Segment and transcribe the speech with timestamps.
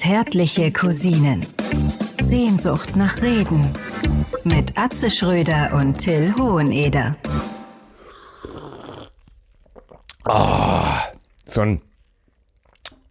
[0.00, 1.46] Zärtliche Cousinen.
[2.22, 3.70] Sehnsucht nach Reden.
[4.44, 7.16] Mit Atze Schröder und Till Hoheneder.
[11.44, 11.82] So ein,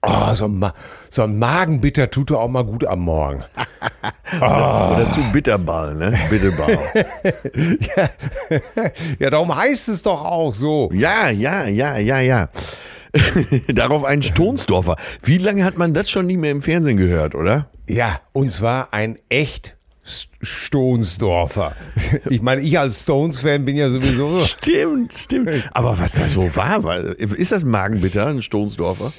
[0.01, 0.73] oh, so, ein Ma
[1.11, 3.43] so ein Magenbitter tut doch auch mal gut am Morgen.
[4.37, 6.19] Oder zu Bitterball, ne?
[6.27, 6.79] Bitterball.
[9.19, 10.89] Ja, darum heißt es doch auch so.
[10.91, 12.49] ja, ja, ja, ja, ja.
[13.73, 14.95] Darauf ein Stonsdorfer.
[15.23, 17.69] Wie lange hat man das schon nicht mehr im Fernsehen gehört, oder?
[17.87, 21.75] Ja, und zwar ein echt S- Stonesdorfer.
[22.29, 24.39] Ich meine, ich als Stones-Fan bin ja sowieso.
[24.45, 25.49] Stimmt, stimmt.
[25.73, 29.11] Aber was das so war, weil, ist das Magenbitter, ein Stonsdorfer?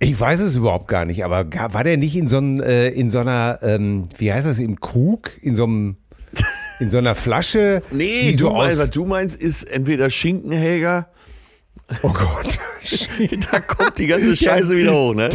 [0.00, 3.10] Ich weiß es überhaupt gar nicht, aber war der nicht in so, ein, äh, in
[3.10, 5.32] so einer, ähm, wie heißt das, im Krug?
[5.42, 5.96] In so einem,
[6.78, 7.82] in so einer Flasche?
[7.90, 11.08] Nee, du so meinst, was du meinst, ist entweder Schinkenhäger,
[12.02, 12.58] Oh Gott.
[13.50, 15.28] da kommt die ganze Scheiße wieder hoch, ne?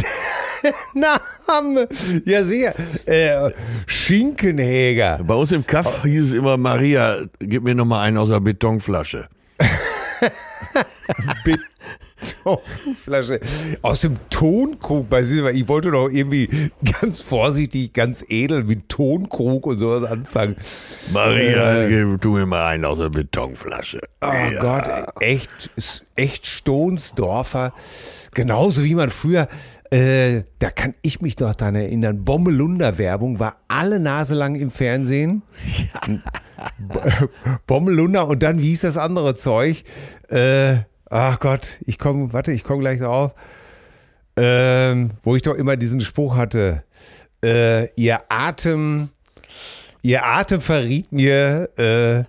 [0.94, 1.88] Name.
[2.24, 2.74] Ja, sehr.
[3.06, 3.50] Äh,
[3.86, 5.20] Schinkenhäger.
[5.22, 8.40] Bei uns im Kaff hieß es immer, Maria, gib mir noch mal einen aus der
[8.40, 9.28] Betonflasche.
[11.44, 11.73] Betonflasche.
[13.82, 15.52] Aus dem Tonkrug bei Silber.
[15.52, 20.56] Ich wollte doch irgendwie ganz vorsichtig, ganz edel mit Tonkrug und sowas anfangen.
[21.12, 24.00] Maria, gib, tu mir mal einen aus der Betonflasche.
[24.20, 24.84] Oh Gott,
[25.20, 25.70] echt,
[26.16, 27.72] echt Stonsdorfer.
[28.34, 29.48] Genauso wie man früher,
[29.90, 35.42] äh, da kann ich mich doch daran erinnern, Bommelunder-Werbung war alle Nase lang im Fernsehen.
[36.78, 37.26] B-
[37.66, 39.84] Bommelunder und dann, wie hieß das andere Zeug?
[40.28, 40.78] Äh,
[41.14, 43.32] ach Gott, ich komme, warte, ich komme gleich drauf.
[44.36, 46.82] Ähm, wo ich doch immer diesen Spruch hatte.
[47.44, 49.10] Äh, ihr Atem,
[50.02, 52.24] ihr Atem verriet mir, äh,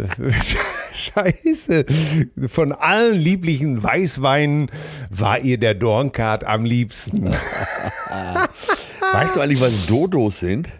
[0.94, 1.84] Scheiße.
[2.48, 4.70] Von allen lieblichen Weißweinen
[5.10, 7.30] war ihr der Dornkart am liebsten.
[9.12, 10.72] Weißt du eigentlich, was Dodos sind?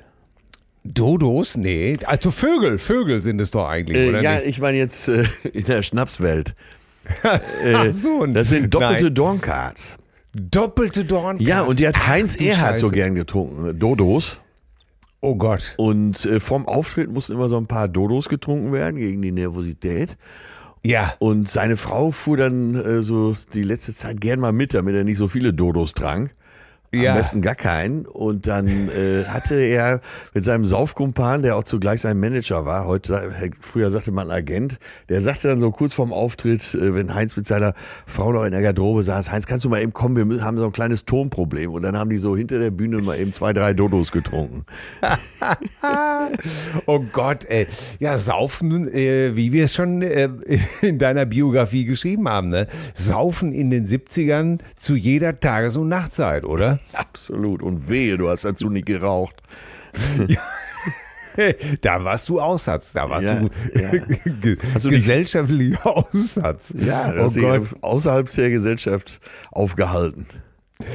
[0.84, 1.56] Dodos?
[1.56, 1.98] Nee.
[2.06, 2.78] Also Vögel.
[2.78, 4.46] Vögel sind es doch eigentlich, Äh, oder ja, nicht?
[4.46, 6.54] ich meine jetzt äh, in der Schnapswelt.
[7.62, 8.24] Äh, Ach so.
[8.26, 9.14] Das sind doppelte Nein.
[9.14, 9.96] Dornkarts.
[10.32, 11.40] Doppelte Dornkart.
[11.40, 13.78] Ja, und die hat Heinz du Erhardt so gern getrunken.
[13.78, 14.38] Dodos.
[15.20, 15.74] Oh Gott.
[15.78, 20.18] Und äh, vorm Auftritt mussten immer so ein paar Dodos getrunken werden gegen die Nervosität.
[20.84, 21.14] Ja.
[21.18, 25.04] Und seine Frau fuhr dann äh, so die letzte Zeit gern mal mit, damit er
[25.04, 26.35] nicht so viele Dodos trank.
[26.98, 27.14] Am Ja.
[27.14, 28.06] besten gar keinen.
[28.06, 30.00] Und dann äh, hatte er
[30.34, 33.22] mit seinem Saufkumpan, der auch zugleich sein Manager war, heute sa-
[33.60, 37.46] früher sagte man Agent, der sagte dann so kurz vorm Auftritt, äh, wenn Heinz mit
[37.46, 37.74] seiner
[38.06, 40.58] Frau noch in der Garderobe saß, Heinz, kannst du mal eben kommen, wir müssen, haben
[40.58, 41.70] so ein kleines Tonproblem.
[41.72, 44.64] Und dann haben die so hinter der Bühne mal eben zwei, drei Dodos getrunken.
[46.86, 47.66] Oh Gott, ey.
[48.00, 50.28] Ja, Saufen, äh, wie wir es schon äh,
[50.82, 52.66] in deiner Biografie geschrieben haben, ne?
[52.94, 56.78] Saufen in den 70ern zu jeder Tages- und Nachtzeit, oder?
[56.92, 57.62] Absolut.
[57.62, 59.34] Und wehe, du hast dazu nicht geraucht.
[61.82, 63.48] Da warst du Aussatz, da warst Ja, du
[63.78, 63.90] ja.
[64.40, 66.72] ge dich- gesellschaftlicher Aussatz.
[66.74, 67.62] Ja, oh das Gott.
[67.64, 69.20] ist außerhalb der Gesellschaft
[69.52, 70.24] aufgehalten.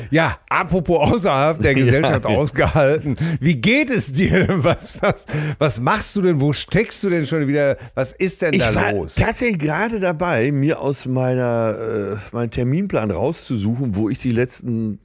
[0.10, 2.36] Ja, apropos außerhalb der Gesellschaft Ja.
[2.36, 3.18] ausgehalten.
[3.40, 4.48] Wie geht es dir?
[4.64, 5.28] Was, was,
[5.60, 6.40] was machst du denn?
[6.42, 7.78] Wo steckst du denn schon wieder?
[7.94, 9.14] Was ist denn Ich da war los?
[9.14, 14.98] tatsächlich gerade dabei, mir aus meiner, äh, meinem Terminplan rauszusuchen, wo ich die letzten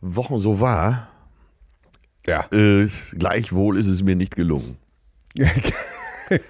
[0.00, 1.08] Wochen so war.
[2.26, 2.46] Ja.
[2.52, 4.76] Äh, gleichwohl ist es mir nicht gelungen.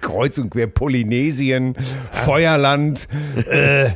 [0.01, 1.75] Kreuz und quer Polynesien,
[2.11, 3.07] Feuerland,
[3.47, 3.91] äh,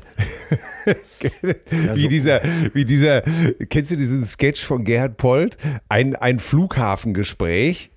[1.96, 2.42] wie dieser,
[2.74, 3.22] wie dieser,
[3.70, 5.58] kennst du diesen Sketch von Gerhard Polt?
[5.90, 7.91] Ein, ein Flughafengespräch.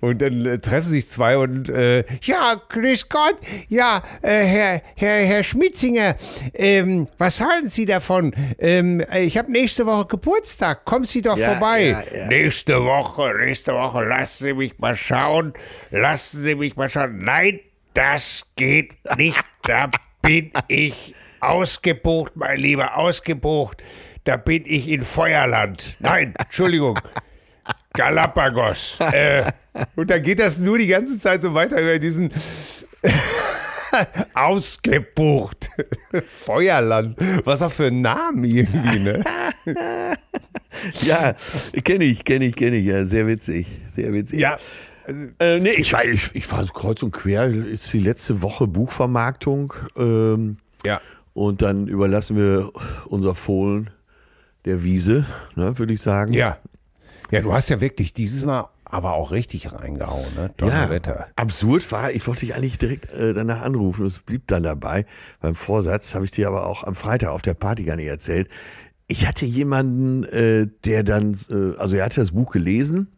[0.00, 3.36] Und dann äh, treffen sich zwei und äh, ja, grüß Gott,
[3.68, 6.16] ja, äh, Herr, Herr, Herr Schmitzinger,
[6.54, 8.34] ähm, was halten Sie davon?
[8.58, 11.86] Ähm, ich habe nächste Woche Geburtstag, kommen Sie doch Ja, vorbei.
[11.86, 12.26] ja, ja.
[12.28, 15.52] Nächste Woche, nächste Woche, lassen Sie mich mal schauen.
[15.90, 17.18] Lassen Sie mich mal schauen.
[17.24, 17.60] Nein,
[17.94, 19.38] das geht nicht.
[19.64, 19.90] Da
[20.22, 23.82] bin ich ausgebucht, mein Lieber, ausgebucht.
[24.24, 25.96] Da bin ich in Feuerland.
[26.00, 26.98] Nein, Entschuldigung.
[27.98, 28.96] Galapagos.
[29.12, 29.44] Äh,
[29.96, 32.30] und dann geht das nur die ganze Zeit so weiter über diesen
[34.34, 35.70] ausgebucht.
[36.44, 37.16] Feuerland.
[37.44, 39.24] Was auch für ein Namen irgendwie, ne?
[41.02, 41.34] Ja,
[41.84, 42.86] kenne ich, kenne ich, kenne ich.
[42.86, 44.40] Ja, sehr witzig, sehr witzig.
[44.40, 44.58] Ja.
[45.38, 47.46] Äh, nee, ich war, ich, ich war kreuz und quer.
[47.46, 49.72] Ist die letzte Woche Buchvermarktung.
[49.96, 51.00] Ähm, Ja.
[51.34, 52.70] und dann überlassen wir
[53.06, 53.90] unser Fohlen
[54.64, 55.24] der Wiese,
[55.56, 56.32] ne, würde ich sagen.
[56.34, 56.58] Ja.
[57.30, 60.50] Ja, du hast ja wirklich dieses Mal aber auch richtig reingehauen, ne?
[60.56, 61.26] Donnerwetter.
[61.36, 65.04] absurd war, ich wollte dich eigentlich direkt äh, danach anrufen, es blieb dann dabei.
[65.40, 68.48] Beim Vorsatz habe ich dir aber auch am Freitag auf der Party gar nicht erzählt.
[69.06, 73.08] ich hatte jemanden, äh, der dann, äh, also er hatte das Buch gelesen.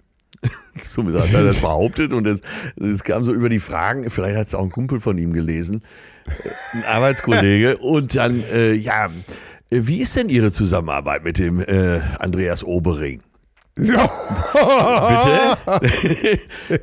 [0.83, 2.41] so hat er das behauptet und es,
[2.81, 5.83] es kam so über die Fragen, vielleicht hat es auch ein Kumpel von ihm gelesen,
[6.27, 7.77] äh, ein Arbeitskollege.
[7.79, 13.23] und dann, äh, ja, äh, wie ist denn Ihre Zusammenarbeit mit dem äh, Andreas Obering?
[13.81, 13.99] Bitte?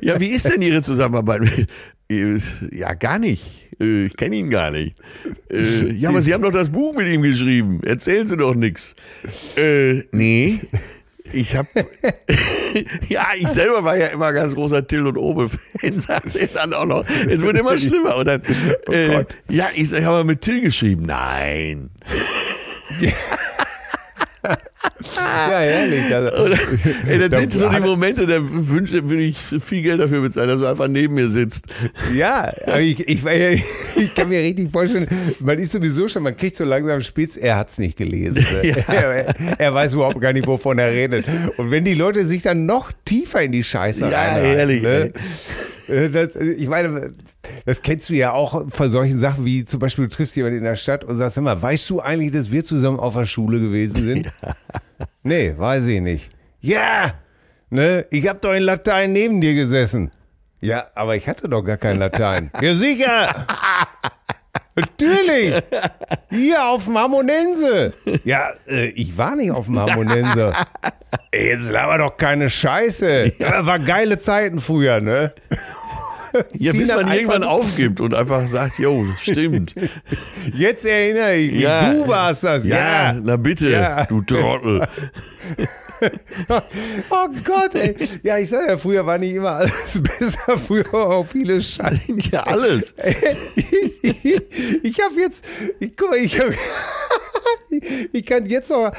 [0.00, 1.42] ja, wie ist denn Ihre Zusammenarbeit?
[2.08, 3.68] Ja, gar nicht.
[3.80, 4.96] Äh, ich kenne ihn gar nicht.
[5.50, 7.80] Äh, ja, aber Sie haben doch das Buch mit ihm geschrieben.
[7.84, 8.94] Erzählen Sie doch nichts.
[9.56, 10.60] Äh, nee.
[11.32, 11.68] Ich habe,
[13.08, 17.04] ja, ich selber war ja immer ganz großer Till und Obe-Fan, sagte dann auch noch.
[17.28, 18.16] Es wird immer schlimmer.
[18.16, 18.42] Und dann,
[18.88, 21.04] oh äh, ja, ich, ich habe mit Till geschrieben.
[21.04, 21.90] Nein.
[25.14, 26.14] Ja, ehrlich.
[26.14, 26.58] Also, Oder,
[27.06, 30.60] ey, das sind so die Momente, da wünsche, würde ich viel Geld dafür bezahlen, dass
[30.60, 31.66] du einfach neben mir sitzt.
[32.14, 33.24] Ja, ich, ich,
[33.96, 35.08] ich, kann mir richtig vorstellen,
[35.40, 38.44] man ist sowieso schon, man kriegt so langsam spitz, er hat es nicht gelesen.
[38.62, 38.76] Ja.
[38.88, 41.24] Er, er, weiß überhaupt gar nicht, wovon er redet.
[41.56, 45.12] Und wenn die Leute sich dann noch tiefer in die Scheiße ja, ehrlich, ne?
[45.88, 47.14] Das, ich meine,
[47.64, 50.64] das kennst du ja auch von solchen Sachen wie zum Beispiel, du triffst jemanden in
[50.64, 53.96] der Stadt und sagst immer, weißt du eigentlich, dass wir zusammen auf der Schule gewesen
[53.96, 54.32] sind?
[54.98, 55.06] Ja.
[55.22, 56.28] Nee, weiß ich nicht.
[56.60, 57.14] Ja,
[57.70, 60.10] ne, ich hab doch in Latein neben dir gesessen.
[60.60, 62.50] Ja, aber ich hatte doch gar kein Latein.
[62.60, 63.46] ja, sicher.
[64.74, 65.54] Natürlich.
[66.30, 67.92] Hier auf dem Harmonense.
[68.24, 70.52] Ja, äh, ich war nicht auf dem Harmonense.
[71.32, 73.34] Jetzt laber doch keine Scheiße.
[73.38, 75.32] Ja, war geile Zeiten früher, ne?
[76.58, 79.74] Ja, bis man irgendwann aufgibt und einfach sagt, jo, stimmt.
[80.54, 81.92] Jetzt erinnere ich mich, ja.
[81.92, 82.64] du warst das.
[82.64, 83.20] Ja, ja.
[83.22, 84.04] na bitte, ja.
[84.04, 84.86] du Trottel.
[87.10, 87.94] oh Gott, ey.
[88.22, 90.58] Ja, ich sag ja, früher war nicht immer alles besser.
[90.58, 92.00] Früher war auch vieles Scheiße.
[92.30, 92.94] Ja, alles.
[93.54, 94.42] ich,
[94.82, 95.44] ich habe jetzt,
[95.80, 96.46] ich, guck mal, ich, hab,
[98.12, 98.92] ich kann jetzt auch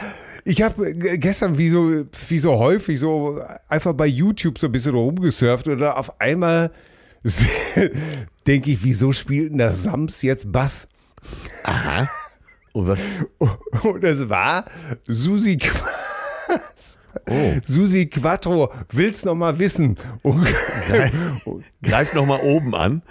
[0.45, 4.95] ich habe gestern wie so, wie so häufig so einfach bei YouTube so ein bisschen
[4.95, 6.71] rumgesurft oder auf einmal
[8.47, 10.87] denke ich, wieso spielt denn das Sams jetzt Bass?
[11.63, 12.09] Aha.
[12.73, 12.99] Und was?
[13.83, 14.65] Und es war
[15.07, 15.57] Susi
[17.27, 17.53] Oh.
[17.65, 19.97] Susi Quattro, will's noch mal wissen?
[20.23, 20.47] Und
[21.81, 23.01] Greift noch mal oben an.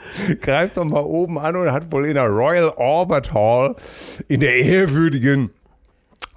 [0.40, 3.76] Greift noch mal oben an und hat wohl in der Royal Albert Hall
[4.28, 5.50] in der ehrwürdigen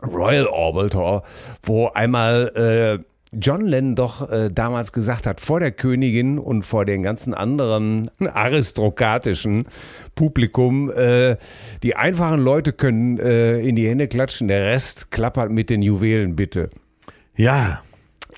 [0.03, 1.21] Royal Albert Hall,
[1.63, 6.83] wo einmal äh, John Lennon doch äh, damals gesagt hat, vor der Königin und vor
[6.83, 9.67] den ganzen anderen aristokratischen
[10.15, 11.37] Publikum, äh,
[11.81, 16.35] die einfachen Leute können äh, in die Hände klatschen, der Rest klappert mit den Juwelen
[16.35, 16.69] bitte.
[17.37, 17.81] Ja.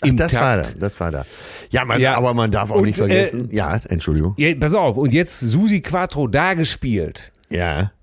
[0.02, 0.44] Ach, das Takt.
[0.44, 1.26] war da, das war da.
[1.72, 2.16] Ja, man, ja.
[2.16, 3.50] aber man darf auch und, nicht vergessen.
[3.50, 4.36] Äh, ja, Entschuldigung.
[4.38, 7.32] Ja, pass auf, und jetzt Susi Quattro da gespielt.
[7.50, 7.94] Ja.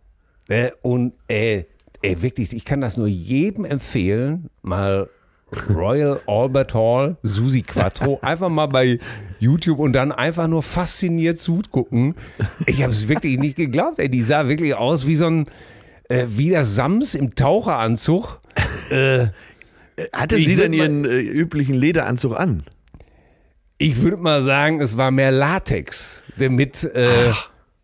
[0.48, 1.64] Äh, und äh,
[2.02, 5.08] wirklich, ich kann das nur jedem empfehlen, mal
[5.68, 8.98] Royal Albert Hall, Susi Quattro, einfach mal bei
[9.38, 12.14] YouTube und dann einfach nur fasziniert zugucken.
[12.66, 15.46] Ich habe es wirklich nicht geglaubt, ey, die sah wirklich aus wie so ein,
[16.08, 18.40] äh, wie der Sams im Taucheranzug.
[18.90, 19.28] Äh,
[20.12, 22.64] Hatte sie denn ihren äh, üblichen Lederanzug an?
[23.78, 27.32] Ich würde mal sagen, es war mehr Latex, damit, äh,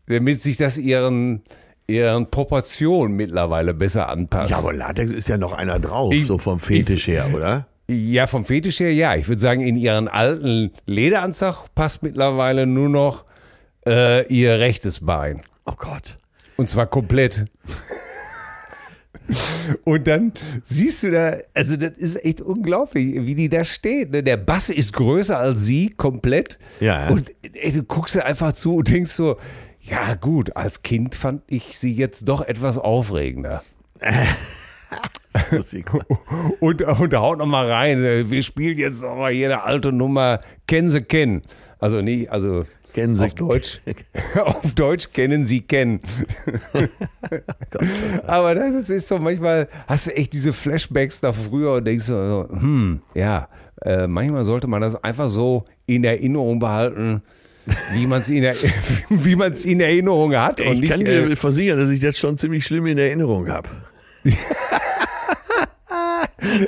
[0.07, 1.43] damit sich das ihren
[1.89, 4.51] ihren Proportionen mittlerweile besser anpasst.
[4.51, 7.67] Ja, aber Latex ist ja noch einer drauf, ich, so vom Fetisch ich, her, oder?
[7.89, 9.15] Ja, vom Fetisch her ja.
[9.15, 13.25] Ich würde sagen, in ihren alten Lederanzug passt mittlerweile nur noch
[13.87, 15.43] äh, ihr rechtes Bein.
[15.65, 16.17] Oh Gott.
[16.57, 17.47] Und zwar komplett.
[19.85, 20.33] Und dann
[20.65, 24.13] siehst du da, also das ist echt unglaublich, wie die da steht.
[24.13, 24.23] Ne?
[24.23, 26.59] Der Bass ist größer als sie, komplett.
[26.81, 27.09] Ja.
[27.09, 29.37] Und ey, du guckst einfach zu und denkst so,
[29.89, 33.63] ja, gut, als Kind fand ich sie jetzt doch etwas aufregender.
[36.61, 38.31] und, und haut noch mal rein.
[38.31, 40.41] Wir spielen jetzt noch mal hier eine alte Nummer.
[40.67, 41.43] Kennen Sie kennen.
[41.79, 42.65] Also nicht, also
[42.95, 43.81] kennen Sie auf Deutsch.
[44.45, 46.01] auf Deutsch kennen Sie kennen.
[48.27, 52.47] Aber das ist so manchmal, hast du echt diese Flashbacks da früher und denkst so,
[52.49, 53.49] hm, ja,
[53.83, 57.23] äh, manchmal sollte man das einfach so in Erinnerung behalten
[57.93, 58.45] wie man es in,
[59.09, 60.61] wie man's in Erinnerung hat.
[60.61, 63.69] ich nicht, kann dir äh, versichern, dass ich das schon ziemlich schlimm in Erinnerung habe.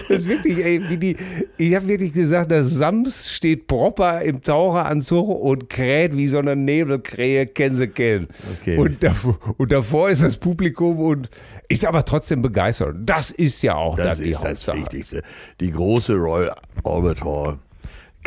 [0.09, 1.17] das ist wirklich, ey, wie die,
[1.57, 6.57] ich habe wirklich gesagt, der Sams steht proper im Taucheranzug und kräht wie so eine
[6.57, 8.29] Nebelkrähe, kennen sie kennen.
[8.61, 8.77] Okay.
[8.77, 11.31] Und, davor, und davor ist das Publikum und
[11.69, 12.97] ist aber trotzdem begeistert.
[13.01, 15.23] Das ist ja auch das, das ist das Wichtigste.
[15.61, 17.59] Die große Royal Albert Hall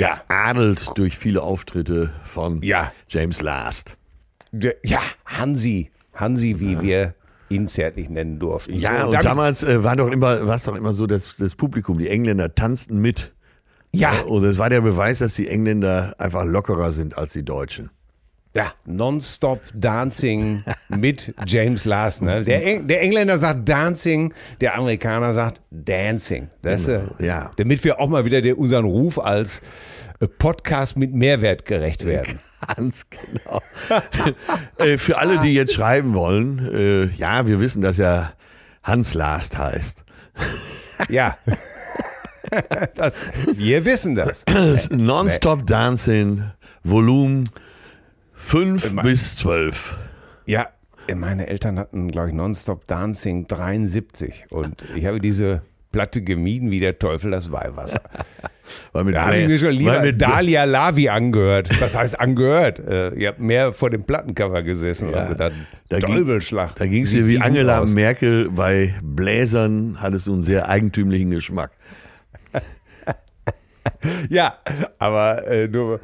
[0.02, 2.92] geadelt durch viele Auftritte von ja.
[3.08, 3.96] James Last.
[4.84, 5.92] Ja, Hansi.
[6.14, 6.82] Hansi, wie ja.
[6.82, 7.16] wir
[7.50, 8.74] ihn zärtlich nennen durften.
[8.74, 11.56] Ja, So, und damals äh, war doch immer, war es doch immer so, dass das
[11.56, 13.34] Publikum, die Engländer tanzten mit.
[13.94, 14.22] Ja.
[14.22, 17.90] Und es war der Beweis, dass die Engländer einfach lockerer sind als die Deutschen.
[18.54, 22.22] Ja, Nonstop Dancing mit James Last.
[22.22, 22.44] Ne?
[22.44, 26.50] Der, Eng der Engländer sagt Dancing, der Amerikaner sagt Dancing.
[26.62, 27.52] Das, äh, ja.
[27.56, 29.62] Damit wir auch mal wieder der, unseren Ruf als
[30.20, 32.40] äh, Podcast mit Mehrwert gerecht werden.
[32.76, 33.62] Ganz genau.
[34.78, 38.34] äh, für alle, die jetzt schreiben wollen, äh, ja, wir wissen, dass er
[38.84, 40.04] Hans Last heißt.
[41.10, 41.36] Ja.
[42.96, 43.16] das,
[43.56, 44.46] wir wissen das.
[44.92, 46.44] Nonstop Dancing,
[46.84, 47.50] Volumen
[48.42, 49.98] 5 bis 12.
[50.46, 50.68] Ja,
[51.14, 56.80] meine Eltern hatten, glaube ich, Nonstop Dancing 73 und ich habe diese Platte gemieden wie
[56.80, 58.02] der Teufel das Weihwasser.
[58.94, 61.70] Weil mit Da habe ich mir schon lieber mit Dalia Lavi angehört.
[61.82, 62.80] Das heißt angehört.
[62.80, 65.52] Äh, ihr habt mehr vor dem Plattencover gesessen Ja, gedacht,
[65.90, 66.76] da ging- Teufelsschlag.
[66.76, 67.94] Da ging es dir wie Angela aus.
[67.94, 71.72] Merkel bei Bläsern, hattest du einen sehr eigentümlichen Geschmack.
[74.30, 74.58] Ja,
[75.00, 76.00] aber äh, nur,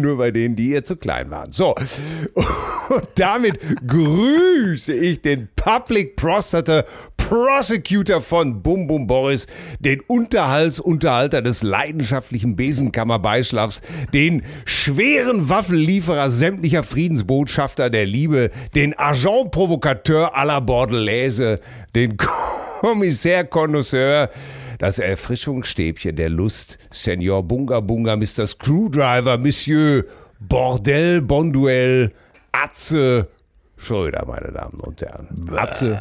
[0.00, 1.52] nur bei denen, die ihr zu klein waren.
[1.52, 6.84] So, und damit grüße ich den Public Prostate
[7.16, 9.46] Prosecutor von Bum Bum Boris,
[9.80, 13.80] den Unterhaltsunterhalter des leidenschaftlichen Besenkammerbeischlafs,
[14.12, 21.60] den schweren Waffenlieferer sämtlicher Friedensbotschafter der Liebe, den Agent Provocateur à la Bordelaise,
[21.94, 24.28] den Kommissär Connoisseur,
[24.78, 28.46] das Erfrischungsstäbchen der Lust, Senor Bunga Bunga, Mr.
[28.46, 30.04] Screwdriver, Monsieur
[30.40, 32.12] Bordell, Bonduell,
[32.52, 33.28] Atze
[33.76, 35.50] Schröder, meine Damen und Herren.
[35.56, 36.00] Atze,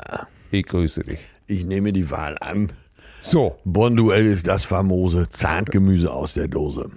[0.52, 1.20] ich grüße dich.
[1.48, 2.72] Ich nehme die Wahl an.
[3.22, 6.90] So, Bonduell ist das famose Zahngemüse aus der Dose.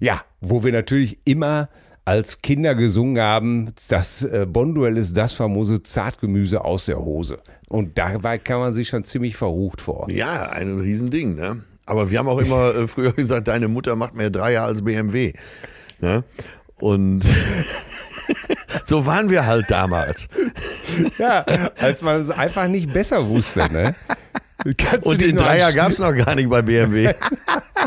[0.00, 1.68] ja, wo wir natürlich immer
[2.10, 7.38] als Kinder gesungen haben, das äh, Bonduell ist das famose Zartgemüse aus der Hose.
[7.68, 10.10] Und dabei kann man sich schon ziemlich verrucht vor.
[10.10, 11.62] Ja, ein Riesending, ne?
[11.86, 15.34] Aber wir haben auch immer äh, früher gesagt, deine Mutter macht mehr Dreier als BMW.
[16.00, 16.24] Ne?
[16.80, 17.22] Und
[18.86, 20.26] so waren wir halt damals.
[21.16, 21.44] Ja,
[21.78, 23.94] als man es einfach nicht besser wusste, ne?
[24.76, 27.14] Kannst Und den Dreier gab es noch gar nicht bei BMW.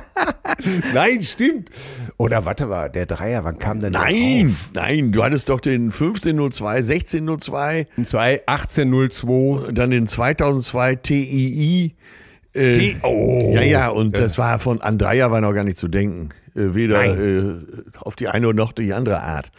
[0.93, 1.69] Nein, stimmt.
[2.17, 5.85] Oder warte mal, der Dreier, wann kam denn der Nein, nein, du hattest doch den
[5.85, 9.71] 1502, 1602, 2, 1802.
[9.73, 11.93] dann den 2002 TII.
[12.53, 13.51] Äh, T- oh.
[13.53, 16.29] Ja, ja, und das war von Andrea war noch gar nicht zu denken.
[16.55, 17.55] Äh, weder äh,
[17.99, 19.51] auf die eine noch die andere Art.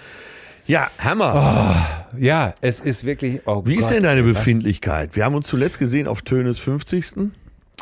[0.66, 2.06] Ja, Hammer.
[2.16, 3.40] Ja, es ist wirklich.
[3.46, 4.34] Oh Wie ist Gott, denn deine was?
[4.34, 5.16] Befindlichkeit?
[5.16, 7.30] Wir haben uns zuletzt gesehen auf Tönes 50.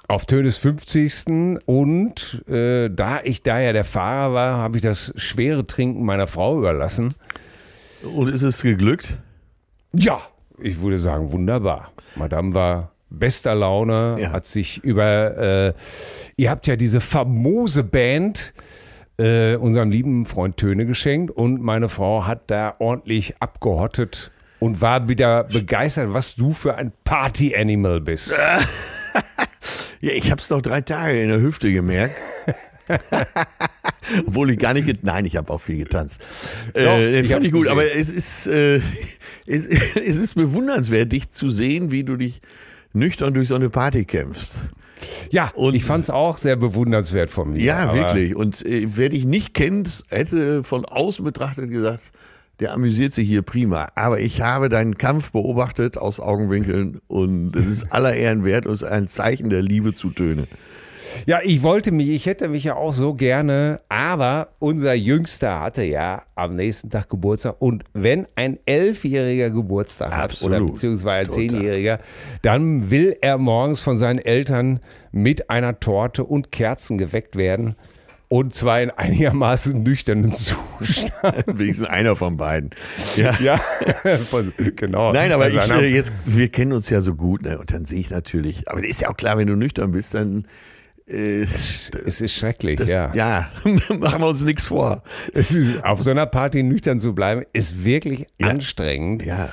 [0.09, 1.59] Auf Tönes 50.
[1.65, 6.27] Und äh, da ich da ja der Fahrer war, habe ich das schwere Trinken meiner
[6.27, 7.15] Frau überlassen.
[8.15, 9.17] Und ist es geglückt?
[9.95, 10.21] Ja,
[10.61, 11.93] ich würde sagen, wunderbar.
[12.17, 14.33] Madame war bester Laune, Ja.
[14.33, 15.73] hat sich über, äh,
[16.37, 18.53] ihr habt ja diese famose Band
[19.19, 25.09] äh, unserem lieben Freund Töne geschenkt und meine Frau hat da ordentlich abgehottet und war
[25.09, 28.35] wieder begeistert, was du für ein Party-Animal bist.
[30.03, 32.17] Ja, ich habe es noch drei Tage in der Hüfte gemerkt.
[34.27, 36.21] Obwohl ich gar nicht, nein, ich habe auch viel getanzt.
[36.75, 37.73] Doch, äh, ich fand ich gut, gesehen.
[37.73, 38.81] aber es ist, äh,
[39.47, 42.43] es, es ist bewundernswert, dich zu sehen, wie du dich
[42.93, 44.55] nüchtern durch so eine Party kämpfst.
[45.31, 47.63] Ja, Und- ich fand es auch sehr bewundernswert von mir.
[47.63, 48.35] Ja, wirklich.
[48.35, 52.11] Und äh, wer dich nicht kennt, hätte von außen betrachtet gesagt,
[52.63, 53.89] der amüsiert sich hier prima.
[53.97, 58.75] Aber ich habe deinen Kampf beobachtet aus Augenwinkeln und es ist aller Ehren wert und
[58.75, 60.47] es ist ein Zeichen der Liebe zu Töne.
[61.27, 65.83] Ja, ich wollte mich, ich hätte mich ja auch so gerne, aber unser Jüngster hatte
[65.83, 70.75] ja am nächsten Tag Geburtstag und wenn ein Elfjähriger Geburtstag hat oder Absolut.
[70.75, 71.51] beziehungsweise ein.
[71.51, 71.99] Zehnjähriger,
[72.43, 77.75] dann will er morgens von seinen Eltern mit einer Torte und Kerzen geweckt werden
[78.33, 81.45] und zwar in einigermaßen nüchternen Zustand.
[81.47, 82.71] Wenigstens einer von beiden.
[83.15, 83.37] Ja.
[83.41, 83.61] ja,
[84.75, 85.13] genau.
[85.13, 87.59] Nein, aber Also ich, äh, jetzt, wir kennen uns ja so gut, ne?
[87.59, 90.47] Und dann sehe ich natürlich, aber ist ja auch klar, wenn du nüchtern bist, dann
[91.07, 91.91] äh, es
[92.23, 93.13] ist schrecklich, das, ja.
[93.15, 93.51] ja.
[93.99, 95.03] machen wir uns nichts vor.
[95.35, 98.47] Es ist, auf so einer Party nüchtern zu bleiben, ist wirklich Ja.
[98.47, 99.27] anstrengend.
[99.27, 99.51] Ja.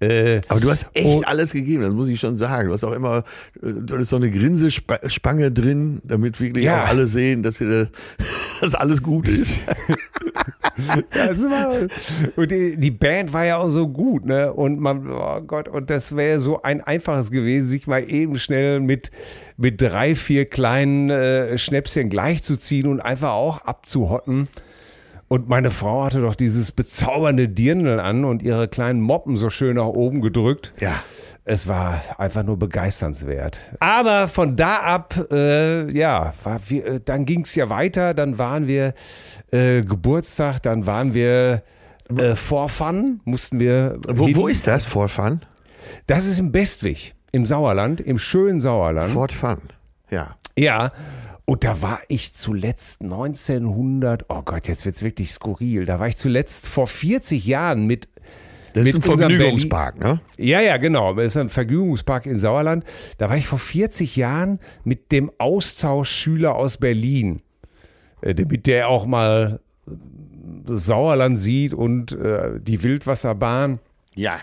[0.00, 2.68] Äh, Aber du hast echt Und- alles gegeben, das muss ich schon sagen.
[2.68, 3.22] Du hast auch immer,
[3.60, 6.84] du hattest so eine Grinsespange drin, damit wirklich Ja.
[6.84, 7.88] auch alle sehen, dass, dir,
[8.62, 9.52] dass alles gut ist.
[11.12, 11.72] Das war,
[12.36, 14.50] und die, die Band war ja auch so gut, ne?
[14.52, 18.80] Und man, oh Gott, und das wäre so ein einfaches gewesen, sich mal eben schnell
[18.80, 19.10] mit,
[19.58, 24.48] mit drei, vier kleinen äh, Schnäpschen gleichzuziehen und einfach auch abzuhotten.
[25.32, 29.76] Und meine Frau hatte doch dieses bezaubernde Dirndl an und ihre kleinen Moppen so schön
[29.76, 30.74] nach oben gedrückt.
[30.80, 31.04] Ja.
[31.44, 33.60] es war einfach nur begeisternswert.
[33.78, 38.12] Aber von da ab, äh, ja, war, wir, äh, dann ging es ja weiter.
[38.12, 38.92] Dann waren wir
[39.52, 41.62] äh, Geburtstag, dann waren wir
[42.08, 44.00] äh, Vorfun, mussten wir.
[44.08, 44.34] Wo, hin.
[44.34, 45.42] wo ist das, Vorfahren?
[46.08, 49.10] Das ist im Bestwig, im Sauerland, im schönen Sauerland.
[49.10, 49.60] Fort Fun.
[50.10, 50.34] Ja.
[50.58, 50.90] Ja.
[51.50, 55.84] Und da war ich zuletzt 1900, oh Gott, jetzt wird's wirklich skurril.
[55.84, 58.08] Da war ich zuletzt vor 40 Jahren mit
[58.72, 60.20] Das Mit ist ein Vergnügungspark, ne?
[60.38, 61.12] Ja, ja, genau.
[61.14, 62.84] Das ist ein Vergnügungspark im Sauerland.
[63.18, 67.42] Da war ich vor 40 Jahren mit dem Austauschschüler aus Berlin,
[68.20, 69.58] äh, damit der auch mal
[70.66, 73.80] das Sauerland sieht und äh, die Wildwasserbahn.
[74.14, 74.38] Ja.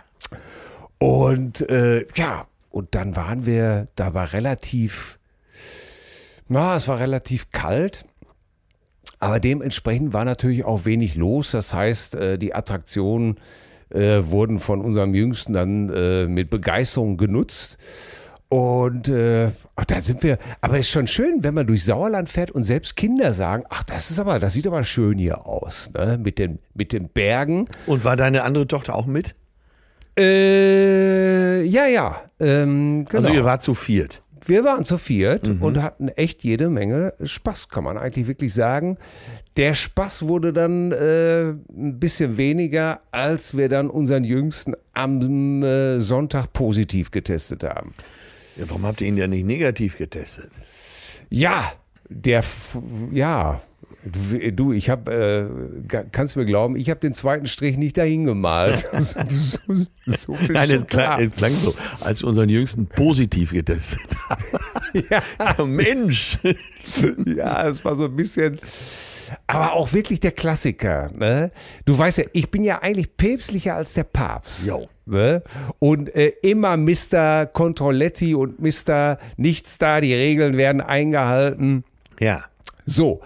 [0.97, 5.19] Und äh, ja, und dann waren wir, da war relativ,
[6.47, 8.05] na, es war relativ kalt.
[9.19, 11.51] Aber dementsprechend war natürlich auch wenig los.
[11.51, 13.39] Das heißt, äh, die Attraktionen
[13.89, 17.77] äh, wurden von unserem Jüngsten dann äh, mit Begeisterung genutzt.
[18.49, 22.49] Und äh, ach, da sind wir, aber ist schon schön, wenn man durch Sauerland fährt
[22.51, 26.17] und selbst Kinder sagen, ach, das ist aber, das sieht aber schön hier aus, ne?
[26.21, 27.67] mit, den, mit den Bergen.
[27.87, 29.35] Und war deine andere Tochter auch mit?
[30.17, 32.21] Äh, ja, ja.
[32.39, 33.23] Ähm, genau.
[33.23, 34.21] Also ihr wart zu viert.
[34.47, 38.97] Wir waren zu viert und hatten echt jede Menge Spaß, kann man eigentlich wirklich sagen.
[39.57, 45.99] Der Spaß wurde dann äh, ein bisschen weniger, als wir dann unseren Jüngsten am äh,
[45.99, 47.93] Sonntag positiv getestet haben.
[48.55, 50.51] Ja, warum habt ihr ihn denn nicht negativ getestet?
[51.29, 51.73] Ja,
[52.09, 52.43] der,
[53.11, 53.61] ja,
[54.07, 55.49] du, ich habe,
[55.89, 58.87] äh, kannst du mir glauben, ich habe den zweiten Strich nicht dahin gemalt.
[58.99, 63.51] so, so, so viel Nein, es klang, es klang so, als wir unseren Jüngsten positiv
[63.51, 64.43] getestet haben.
[65.09, 65.65] Ja.
[65.65, 66.39] Mensch!
[67.25, 68.59] Ja, es war so ein bisschen.
[69.45, 71.11] Aber auch wirklich der Klassiker.
[71.13, 71.51] Ne?
[71.85, 74.65] Du weißt ja, ich bin ja eigentlich päpstlicher als der Papst.
[74.65, 74.87] Jo.
[75.05, 75.43] Ne?
[75.79, 77.45] Und äh, immer Mr.
[77.45, 79.17] Controletti und Mr.
[79.35, 81.83] Nichts da, die Regeln werden eingehalten.
[82.19, 82.45] Ja.
[82.85, 83.21] So.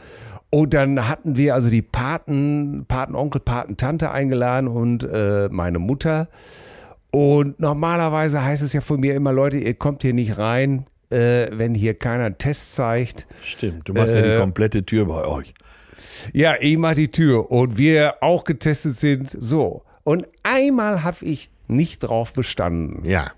[0.52, 6.28] Und dann hatten wir also die Paten, Patenonkel, Patentante eingeladen und äh, meine Mutter.
[7.12, 11.48] Und normalerweise heißt es ja von mir immer, Leute, ihr kommt hier nicht rein, äh,
[11.52, 13.28] wenn hier keiner einen Test zeigt.
[13.42, 15.54] Stimmt, du machst ja Äh, die komplette Tür bei euch.
[16.34, 19.36] Ja, ich mach die Tür und wir auch getestet sind.
[19.40, 19.84] So.
[20.04, 23.08] Und einmal habe ich nicht drauf bestanden.
[23.10, 23.32] Ja.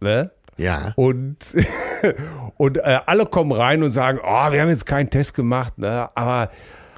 [0.00, 0.32] Ne?
[0.56, 0.92] Ja.
[0.96, 1.56] Und,
[2.56, 6.10] und äh, alle kommen rein und sagen, oh, wir haben jetzt keinen Test gemacht, ne?
[6.14, 6.50] aber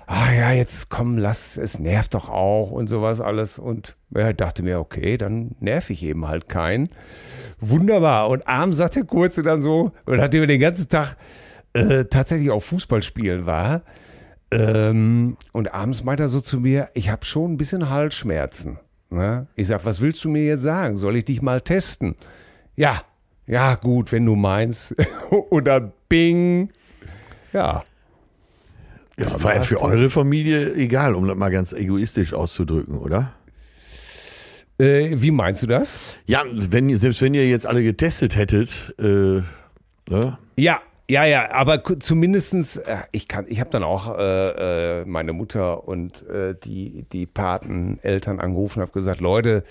[0.07, 3.59] ah ja, jetzt komm, lass, es nervt doch auch und sowas alles.
[3.59, 6.91] Und ja, dachte mir, okay, dann nerv ich eben halt keinen.
[7.61, 8.29] Wunderbar.
[8.29, 11.17] Und abends sagt der Kurze dann so, und nachdem er den ganzen Tag
[11.73, 13.83] äh, tatsächlich auch Fußball spielen war,
[14.51, 18.79] ähm, und abends meint er so zu mir, ich habe schon ein bisschen Halsschmerzen.
[19.11, 19.49] Ne?
[19.57, 20.97] Ich sag, was willst du mir jetzt sagen?
[20.97, 22.15] Soll ich dich mal testen?
[22.77, 23.03] Ja,
[23.47, 24.95] ja, gut, wenn du meinst.
[25.51, 26.71] Oder Bing.
[27.53, 27.85] Ja.
[29.19, 33.33] ja war ja für eure Familie egal, um das mal ganz egoistisch auszudrücken, oder?
[34.79, 35.95] Äh, wie meinst du das?
[36.27, 39.43] Ja, wenn, selbst wenn ihr jetzt alle getestet hättet, äh,
[40.11, 40.39] ne?
[40.57, 45.33] Ja, ja, ja, aber zumindestens, äh, ich kann, ich habe dann auch äh, äh, meine
[45.33, 49.65] Mutter und äh, die, die Pateneltern angerufen und habe gesagt, Leute,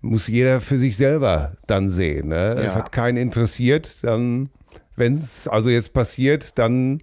[0.00, 2.28] muss jeder für sich selber dann sehen.
[2.28, 2.54] Ne?
[2.58, 2.74] Es Ja.
[2.76, 4.50] hat keinen interessiert, dann,
[4.96, 7.00] wenn es also jetzt passiert, dann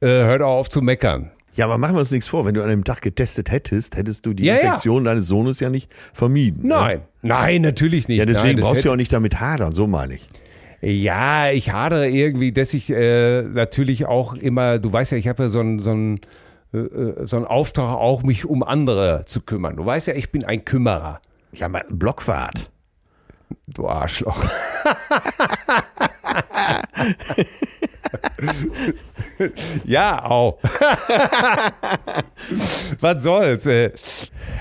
[0.00, 1.30] äh, hört auch auf zu meckern.
[1.56, 2.44] Ja, aber machen wir uns nichts vor.
[2.44, 4.60] Wenn du an dem Tag getestet hättest, hättest du die Ja, ja.
[4.60, 6.62] Infektion deines Sohnes ja nicht vermieden.
[6.64, 6.68] ne?
[6.74, 8.18] Nein, nein, natürlich nicht.
[8.18, 10.28] Ja, deswegen nein, brauchst du ja auch nicht damit hadern, so meine ich.
[10.84, 15.44] Ja, ich hadere irgendwie, dass ich äh, natürlich auch immer, du weißt ja, ich habe
[15.44, 15.92] ja so einen so
[16.74, 19.76] äh, äh, so Auftrag, auch mich um andere zu kümmern.
[19.76, 21.20] Du weißt ja, ich bin ein Kümmerer,
[21.52, 22.70] Ja, mal Blockwart.
[23.66, 24.44] du Arschloch.
[29.84, 30.58] ja, auch.
[33.00, 33.66] Was soll's?
[33.66, 33.92] Äh,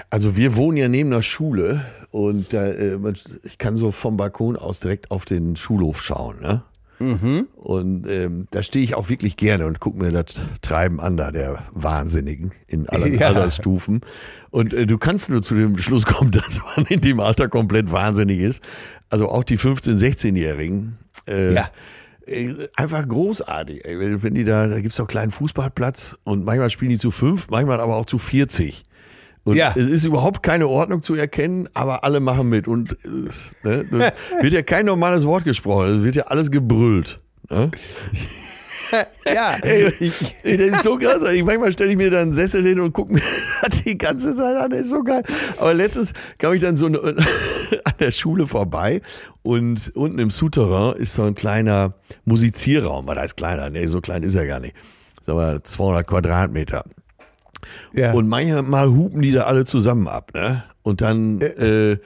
[0.10, 1.82] Also wir wohnen ja neben der Schule
[2.14, 6.40] und da, äh, man- ich kann so vom Balkon aus direkt auf den Schulhof schauen.
[6.42, 6.62] Ne?
[7.00, 7.48] Mhm.
[7.56, 11.32] Und ähm, da stehe ich auch wirklich gerne und gucke mir das Treiben an, da
[11.32, 13.28] der Wahnsinnigen in allen Ja.
[13.30, 14.02] Altersstufen.
[14.52, 17.92] Und äh, du kannst nur zu dem Schluss kommen, dass man in dem Alter komplett
[17.92, 18.62] wahnsinnig ist.
[19.10, 20.98] Also auch die 15-, 16-Jährigen.
[21.28, 21.72] Äh, Ja.
[22.28, 23.82] äh, Einfach großartig.
[23.88, 27.10] wenn die da, da gibt es auch einen kleinen Fußballplatz und manchmal spielen die zu
[27.10, 28.84] fünf, manchmal aber auch zu 40.
[29.46, 29.74] Und Ja.
[29.76, 32.68] es ist überhaupt keine Ordnung zu erkennen, aber alle machen mit.
[32.68, 37.20] Und äh, ne, da wird ja kein normales Wort gesprochen, es wird ja alles gebrüllt.
[37.50, 37.70] Ne?
[39.26, 39.92] ja, Ey,
[40.44, 41.22] das ist so krass.
[41.34, 43.22] Ich, manchmal stelle ich mir da einen Sessel hin und gucke mir
[43.86, 44.70] die ganze Zeit an.
[44.70, 45.24] Das ist so geil.
[45.58, 47.16] Aber letztens kam ich dann so an
[48.00, 49.02] der Schule vorbei
[49.42, 53.08] Und unten im Souterrain ist so ein kleiner Musizierraum.
[53.08, 53.70] Was heißt kleiner?
[53.70, 54.76] Nee, so klein ist er gar nicht.
[55.20, 56.84] Ist aber 200 Quadratmeter.
[57.94, 58.12] Ja.
[58.14, 60.64] Und manchmal hupen die da alle zusammen ab, ne?
[60.82, 61.98] Und dann äh,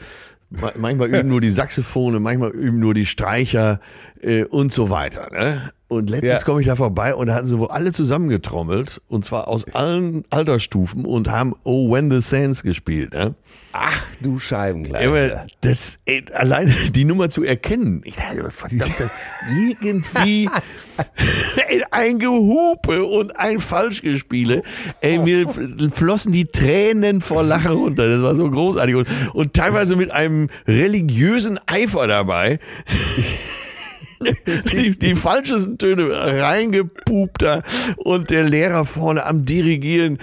[0.49, 3.79] ma- manchmal üben nur die Saxophone, manchmal üben nur die Streicher
[4.21, 5.71] äh, und so weiter, ne?
[5.89, 6.45] Und letztens Ja.
[6.45, 10.25] komme ich da vorbei und da hatten sie wohl alle zusammengetrommelt und zwar aus allen
[10.29, 13.35] Altersstufen und haben Oh When the Sands gespielt, ne?
[13.71, 18.91] Ach, du aber das, ey, alleine die Nummer zu erkennen, ich dachte, verdammt,
[19.71, 20.49] irgendwie
[21.91, 24.63] ein Gehupe und ein Falschgespiele.
[25.01, 25.45] Ey, mir
[25.93, 28.09] flossen die Tränen vor Lachen runter.
[28.09, 32.59] Das war so großartig und, und teilweise mit einem religiösen Eifer dabei.
[34.71, 37.63] Die, die falschesten Töne reingepupt da
[37.97, 40.17] und der Lehrer vorne am Dirigieren.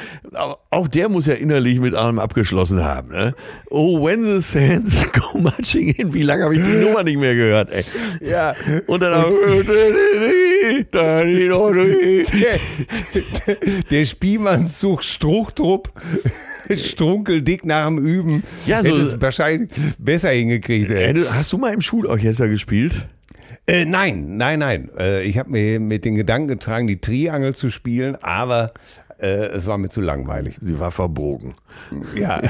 [0.70, 3.10] Auch- der muss ja innerlich mit allem abgeschlossen haben.
[3.10, 3.34] Ne?
[3.70, 6.12] Oh, when the sands go marching in.
[6.12, 7.70] Wie lange habe ich die Nummer nicht mehr gehört?
[7.70, 7.84] Ey.
[8.20, 8.54] Ja.
[8.86, 9.30] Und dann auch.
[12.32, 12.58] Der,
[13.90, 15.92] der Spielmannszug Struchtrupp,
[16.74, 18.42] strunkeldick nach dem Üben.
[18.66, 20.90] Ja, so- hätte es wahrscheinlich besser hingekriegt.
[20.90, 21.14] Ey.
[21.30, 22.92] Hast du mal im Schulorchester gespielt?
[23.66, 24.90] Äh, nein, nein, nein.
[24.98, 28.72] Äh, ich habe mir mit den Gedanken getragen, die Triangel zu spielen, aber
[29.18, 30.58] äh, es war mir zu langweilig.
[30.60, 31.54] Sie war verbogen.
[32.14, 32.42] Ja.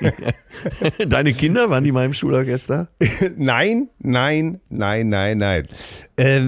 [1.08, 2.88] Deine Kinder, waren die mal im Schulorchester?
[3.36, 5.68] nein, nein, nein, nein, nein.
[6.16, 6.40] Äh,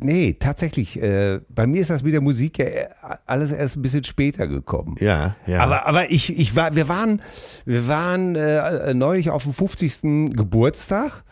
[0.00, 1.00] nee, tatsächlich.
[1.00, 2.88] Äh, bei mir ist das mit der Musik ja äh,
[3.26, 4.96] alles erst ein bisschen später gekommen.
[4.98, 5.60] Ja, ja.
[5.60, 7.22] Aber, aber ich, ich war, wir waren,
[7.64, 10.34] wir waren äh, neulich auf dem 50.
[10.34, 11.22] Geburtstag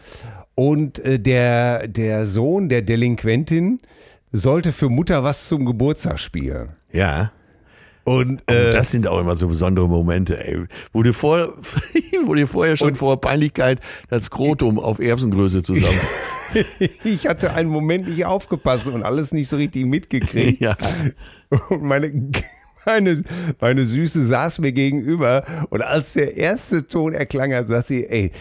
[0.59, 3.79] und äh, der, der Sohn der Delinquentin
[4.33, 6.71] sollte für Mutter was zum Geburtstag spielen.
[6.93, 7.31] ja.
[8.03, 10.65] Und, Und äh, das sind auch immer so besondere Momente, ey.
[10.95, 11.53] Wo dir, vor,
[12.25, 16.01] wo dir vorher schon vor Peinlichkeit das Skrotum auf Erbsengröße zusammen.
[17.05, 20.61] ich hatte einen Moment nicht aufgepasst und alles nicht so richtig mitgekriegt.
[20.61, 20.75] ja.
[21.69, 22.33] Und meine,
[22.85, 23.23] meine,
[23.61, 28.33] meine Süße saß mir gegenüber und als der erste Ton erklang hat, sagt sie, ey,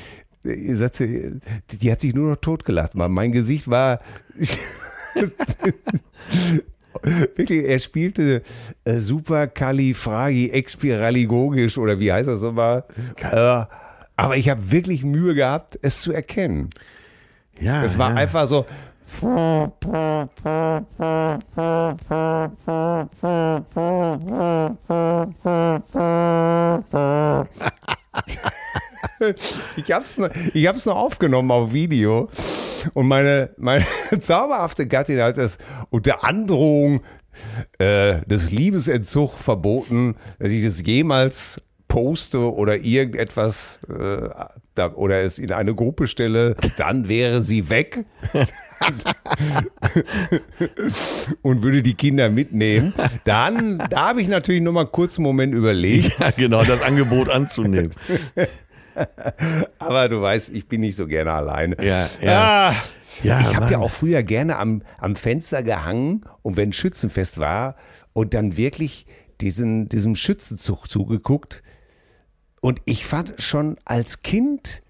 [0.96, 1.40] sie,
[1.72, 2.96] die hat sich nur noch totgelacht.
[2.96, 4.00] Mein Gesicht war...
[7.36, 8.42] Wirklich, er spielte
[8.84, 9.48] äh, super
[9.94, 12.84] Fragi expiraligogisch oder wie heißt das nochmal?
[13.22, 13.66] Äh,
[14.16, 16.72] aber ich habe wirklich Mühe gehabt, es zu erkennen.
[17.60, 17.84] Ja.
[17.84, 18.16] Es war ja.
[18.16, 18.66] einfach so.
[29.76, 32.30] Ich hab's, noch, ich hab's noch aufgenommen auf Video
[32.94, 33.86] und meine, meine
[34.20, 35.58] zauberhafte Gattin hat es
[35.90, 37.02] unter Androhung
[37.80, 44.30] äh, des Liebesentzugs verboten, dass ich das jemals poste oder irgendetwas äh,
[44.76, 48.06] da, oder es in eine Gruppe stelle, dann wäre sie weg
[51.42, 52.94] und würde die Kinder mitnehmen.
[53.24, 57.30] Dann, da habe ich natürlich noch mal kurz einen Moment überlegt, Ja, genau, das Angebot
[57.30, 57.94] anzunehmen.
[59.80, 61.76] aber du weißt, ich bin nicht so gerne alleine.
[61.84, 62.70] Ja, ja.
[62.72, 62.76] Ah,
[63.24, 67.76] Ja, ich habe ja auch früher gerne am, am Fenster gehangen und wenn Schützenfest war
[68.14, 69.06] und dann wirklich
[69.42, 71.64] diesen, diesem Schützenzug zugeguckt.
[72.62, 74.82] Und ich fand schon als Kind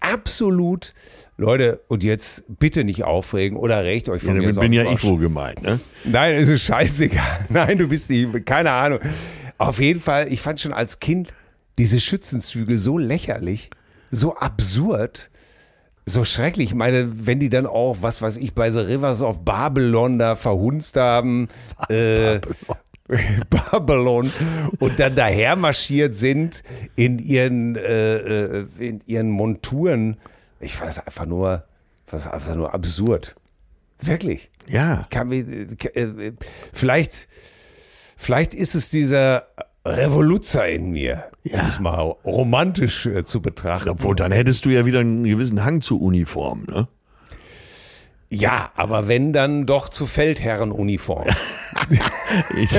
[0.00, 0.92] absolut,
[1.36, 4.72] Leute, und jetzt bitte nicht aufregen oder recht euch Ja, von mir damit aus bin
[4.72, 5.80] ja ich wohl gemeint, ne?
[6.04, 7.46] Nein, es ist scheißegal.
[7.48, 8.98] Nein, du bist nicht, keine Ahnung.
[9.56, 11.32] Auf jeden Fall, ich fand schon als Kind
[11.78, 13.70] diese Schützenzüge so lächerlich,
[14.10, 15.30] so absurd,
[16.06, 16.70] so schrecklich.
[16.70, 20.36] Ich meine, wenn die dann auch, was weiß ich, bei The Rivers of Babylon da
[20.36, 21.48] verhunzt haben,
[21.88, 22.40] äh,
[23.50, 24.32] Babylon
[24.78, 26.62] und dann daher marschiert sind
[26.96, 30.16] in ihren, äh, äh, in ihren Monturen.
[30.60, 31.64] Ich fand das einfach nur,
[32.06, 33.34] das einfach nur absurd.
[34.00, 34.50] Wirklich.
[34.66, 35.02] Ja.
[35.02, 36.32] Ich kann mir, äh,
[36.72, 37.28] vielleicht,
[38.16, 39.48] vielleicht ist es dieser
[39.86, 41.66] Revoluzer in mir, um Ja.
[41.68, 43.90] es mal romantisch äh, zu betrachten.
[43.90, 46.88] Obwohl, dann hättest du ja wieder einen gewissen Hang zu Uniform, ne?
[48.30, 51.28] Ja, aber wenn dann doch zu Feldherrenuniform.
[52.56, 52.70] Ich,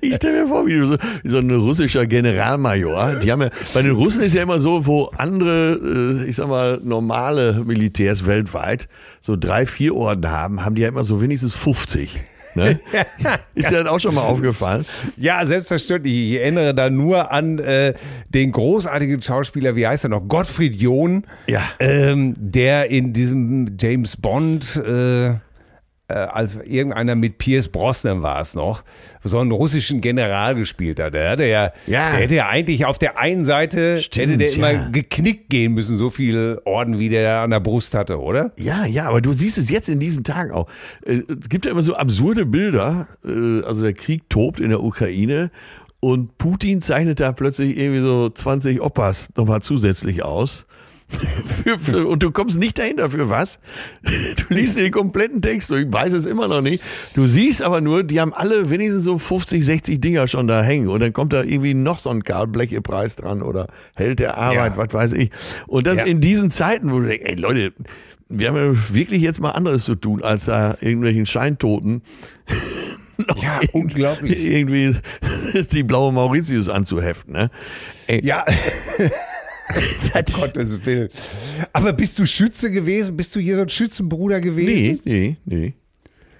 [0.00, 3.16] ich stelle mir vor, wie, du so, wie so ein russischer Generalmajor.
[3.16, 6.48] Die haben ja, bei den Russen ist ja immer so, wo andere, äh, ich sag
[6.48, 8.88] mal, normale Militärs weltweit
[9.20, 12.20] so drei, vier Orden haben, haben die ja immer so wenigstens 50.
[12.54, 12.78] Ne?
[13.54, 14.84] Ist dir das auch schon mal aufgefallen?
[15.16, 16.32] ja, selbstverständlich.
[16.32, 17.94] Ich erinnere da nur an äh,
[18.28, 20.20] den großartigen Schauspieler, wie heißt er noch?
[20.28, 21.62] Gottfried John, Ja.
[21.80, 25.32] ähm, der in diesem James Bond äh,
[26.14, 28.82] als irgendeiner mit Pierce Brosnan war es noch,
[29.22, 31.14] so einen russischen General gespielt hat.
[31.14, 32.10] Der hätte ja, Ja.
[32.10, 34.88] Der hätte ja eigentlich auf der einen Seite Stimmt, hätte der immer ja.
[34.88, 38.52] geknickt gehen müssen, so viel Orden wie der an der Brust hatte, oder?
[38.58, 40.68] Ja, ja, aber du siehst es jetzt in diesen Tagen auch.
[41.06, 43.08] Äh, Es gibt ja immer so absurde Bilder.
[43.24, 45.50] äh, Also der Krieg tobt in der Ukraine
[46.00, 50.66] und Putin zeichnet da plötzlich irgendwie so 20 Oppas nochmal zusätzlich aus.
[51.62, 53.58] Für, für, und du kommst nicht dahinter für was.
[54.02, 56.82] Du liest den kompletten Text, ich weiß es immer noch nicht.
[57.14, 60.88] Du siehst aber nur, die haben alle wenigstens so 50, 60 Dinger schon da hängen.
[60.88, 64.72] Und dann kommt da irgendwie noch so ein Karl Bleche-Preis dran oder Held der Arbeit,
[64.72, 64.76] Ja.
[64.76, 65.30] was weiß ich.
[65.66, 66.04] Und das Ja.
[66.04, 67.72] in diesen Zeiten, wo du denkst, ey Leute,
[68.28, 72.02] wir haben ja wirklich jetzt mal anderes zu tun, als da irgendwelchen Scheintoten
[73.40, 74.44] Ja, irgendwie- unglaublich.
[74.44, 74.96] irgendwie
[75.72, 77.34] die blaue Mauritius anzuheften.
[77.34, 77.50] Ne?
[78.08, 78.44] Ey, Ja,
[80.12, 81.08] das, Gottes Willen.
[81.72, 83.16] Aber bist du Schütze gewesen?
[83.16, 85.00] Bist du hier so ein Schützenbruder gewesen?
[85.04, 85.74] nee, nee, nee.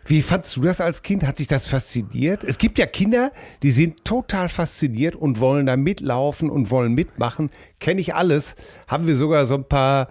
[0.06, 1.24] Wie fandst du das als Kind?
[1.24, 2.44] Hat dich das fasziniert?
[2.44, 3.32] Es gibt ja Kinder,
[3.62, 7.50] die sind total fasziniert und wollen da mitlaufen und wollen mitmachen.
[7.80, 8.54] Kenne ich alles.
[8.86, 10.08] Haben wir sogar so ein paar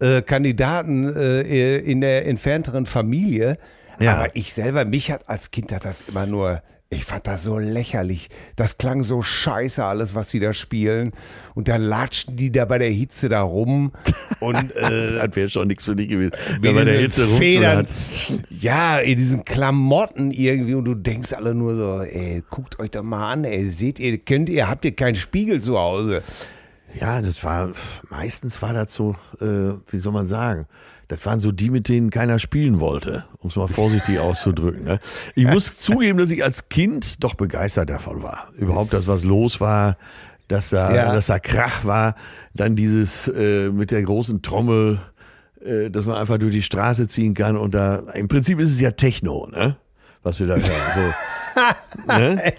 [0.00, 3.58] äh, Kandidaten äh, in der entfernteren Familie.
[4.00, 4.16] Ja.
[4.16, 7.58] Aber ich selber, mich hat als Kind hat das immer nur, ich fand das so
[7.58, 8.28] lächerlich.
[8.56, 11.12] Das klang so scheiße, alles, was sie da spielen.
[11.54, 13.92] Und dann latschten die da bei der Hitze da rum.
[14.40, 16.32] Und äh, Das wäre schon nichts für dich gewesen.
[16.62, 17.86] Da bei der Hitze Federn,
[18.50, 23.02] ja, in diesen Klamotten irgendwie und du denkst alle nur so, ey, guckt euch doch
[23.02, 26.22] mal an, ey, seht ihr, könnt ihr, habt ihr keinen Spiegel zu Hause?
[27.00, 27.72] Ja, das war,
[28.08, 30.66] meistens war das so, äh, wie soll man sagen,
[31.08, 34.84] das waren so die, mit denen keiner spielen wollte, um es mal vorsichtig auszudrücken.
[34.84, 35.00] Ne?
[35.34, 38.48] Ich muss zugeben, dass ich als Kind doch begeistert davon war.
[38.54, 39.96] Überhaupt das, was los war,
[40.48, 41.12] dass da, Ja.
[41.12, 42.14] dass da Krach war,
[42.54, 44.98] dann dieses äh, mit der großen Trommel,
[45.64, 48.80] äh, dass man einfach durch die Straße ziehen kann und da, im Prinzip ist es
[48.80, 49.76] ja Techno, ne?
[50.22, 50.62] Was wir da hören.
[50.94, 51.12] So.
[52.06, 52.52] Ne?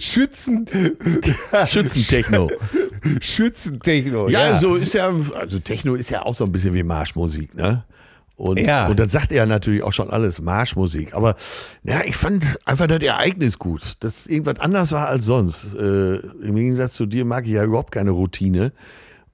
[0.00, 0.66] Schützen,
[1.66, 2.50] Schützentechno.
[3.20, 4.28] Schützentechno.
[4.28, 7.84] Ja, so ist ja, also Techno ist ja auch so ein bisschen wie Marschmusik, ne?
[8.36, 8.86] Und, Ja.
[8.88, 11.14] und das sagt er natürlich auch schon alles, Marschmusik.
[11.14, 11.36] Aber
[11.84, 15.74] ja, ich fand einfach das Ereignis gut, dass irgendwas anders war als sonst.
[15.74, 18.72] Äh, Im Gegensatz zu dir mag ich ja überhaupt keine Routine.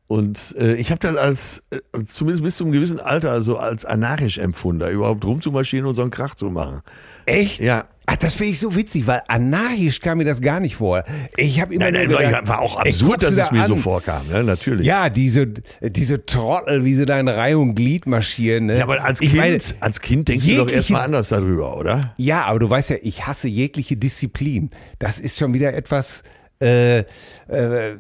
[0.09, 3.85] Und äh, ich habe dann als, äh, zumindest bis zu einem gewissen Alter, also als
[3.85, 6.81] anarchisch empfunden, da überhaupt rumzumarschieren und so einen Krach zu machen.
[7.27, 7.61] Echt?
[7.61, 7.85] Ja.
[8.09, 11.03] Ach, das finde ich so witzig, weil anarchisch kam mir das gar nicht vor.
[11.37, 13.79] Ich habe immer Nein, nein, gedacht, war, auch absurd, dass es mir so an.
[13.81, 14.45] vorkam, ne?
[14.45, 14.87] natürlich.
[14.87, 15.49] Ja, diese,
[15.83, 18.67] diese Trottel, wie sie da in Reihe und Glied marschieren.
[18.67, 18.79] Ne?
[18.79, 21.77] Ja, aber als ich Kind, meine, als kind denkst du doch jegliche- erstmal anders darüber,
[21.77, 22.15] oder?
[22.17, 24.71] Ja, aber du weißt ja, ich hasse jegliche Disziplin.
[25.01, 26.23] Das ist schon wieder etwas.
[26.63, 27.05] Äh, äh,
[27.49, 27.97] äh,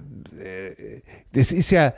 [1.33, 1.92] das ist ja.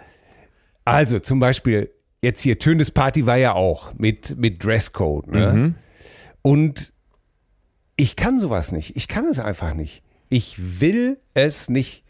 [0.87, 1.91] Also zum Beispiel,
[2.23, 5.31] jetzt hier, Tönes Party war ja auch mit, mit Dresscode.
[5.31, 5.75] Ne?
[6.41, 6.93] Und
[7.99, 8.97] ich kann sowas nicht.
[8.97, 10.03] Ich kann es einfach nicht.
[10.31, 12.05] Ich will es nicht.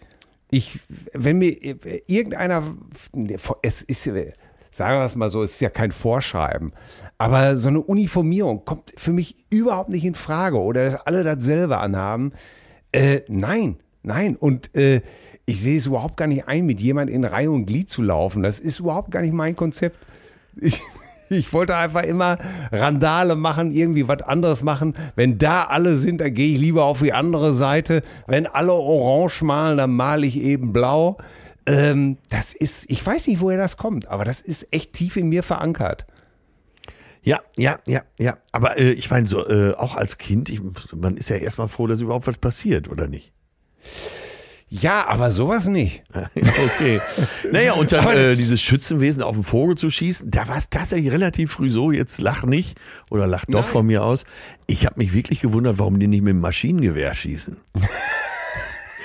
[0.51, 0.81] Ich,
[1.13, 1.57] wenn mir
[2.07, 2.63] irgendeiner,
[3.63, 6.73] es ist, sagen wir es mal so, es ist ja kein Vorschreiben,
[7.17, 11.79] aber so eine Uniformierung kommt für mich überhaupt nicht in Frage oder dass alle dasselbe
[11.79, 12.33] anhaben.
[12.93, 14.37] Äh, nein, nein.
[14.37, 15.01] Und äh,
[15.47, 18.43] ich sehe es überhaupt gar nicht ein, mit jemand in Reihe und Glied zu laufen.
[18.43, 19.97] Das ist überhaupt gar nicht mein Konzept.
[20.61, 20.81] Ich,
[21.31, 22.39] ich wollte einfach immer
[22.73, 24.95] Randale machen, irgendwie was anderes machen.
[25.17, 28.03] Wenn da alle sind, dann gehe ich lieber auf die andere Seite.
[28.27, 31.19] Wenn alle orange malen, dann male ich eben blau.
[31.67, 35.29] Ähm, das ist, ich weiß nicht, woher das kommt, aber das ist echt tief in
[35.29, 36.07] mir verankert.
[37.23, 38.39] Ja, ja, ja, ja.
[38.53, 40.61] Aber äh, ich meine, so, äh, auch als Kind, ich,
[40.95, 43.33] man ist ja erstmal froh, dass überhaupt was passiert, oder nicht?
[44.71, 46.03] Ja, aber sowas nicht.
[46.35, 47.01] okay.
[47.51, 50.69] naja, und dann Aber- äh, dieses Schützenwesen auf den Vogel zu schießen, da war es
[50.69, 52.77] tatsächlich relativ früh so, jetzt lach nicht
[53.11, 53.69] oder lach doch Nein.
[53.71, 54.25] von mir aus.
[54.67, 57.57] Ich habe mich wirklich gewundert, warum die nicht mit dem Maschinengewehr schießen.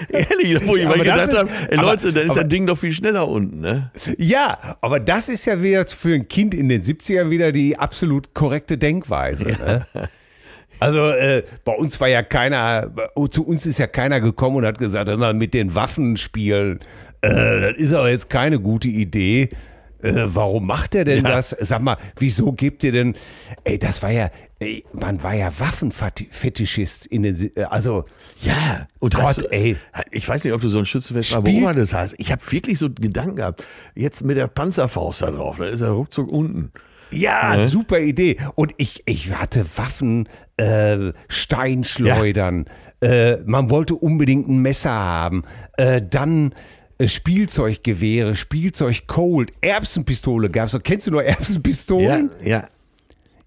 [0.09, 2.31] Ehrlich, wo ich Ja, mal aber das gedacht ist- habe, ey aber- Leute, dann ist
[2.31, 3.91] aber- das Ding doch viel schneller unten, ne?
[4.17, 8.33] Ja, aber das ist ja wieder für ein Kind in den 70ern wieder die absolut
[8.33, 9.45] korrekte Denkweise.
[9.49, 9.85] Ne?
[10.83, 14.65] Also äh, bei uns war ja keiner, oh, zu uns ist ja keiner gekommen und
[14.65, 16.79] hat gesagt, mal, mit den Waffen spielen,
[17.21, 19.49] äh, das ist aber jetzt keine gute Idee.
[20.01, 21.55] Äh, warum macht er denn das?
[21.61, 23.15] Sag mal, wieso gibt ihr denn,
[23.63, 28.03] ey, das war ja, ey, man war ja Waffenfetischist in den, äh, also,
[28.41, 29.77] Ja, und Gott, hast, ey.
[30.11, 32.15] Ich weiß nicht, ob du so ein Schützenfest mal Spiel- beobachtet hast.
[32.17, 33.63] Ich habe wirklich so Gedanken gehabt.
[33.95, 36.71] Jetzt mit der Panzerfaust da drauf, da ist er ruckzuck unten.
[37.11, 38.37] Ja, super Idee.
[38.55, 42.65] Und ich, ich hatte Waffen, äh, Steinschleudern.
[43.01, 45.43] Äh, man wollte unbedingt ein Messer haben.
[45.77, 46.53] Äh, dann
[46.99, 50.73] äh, Spielzeuggewehre, Spielzeug Cold, Erbsenpistole gab's.
[50.73, 50.83] noch.
[50.83, 52.31] Kennst du nur Ja, Erbsenpistolen?
[52.43, 52.67] ja.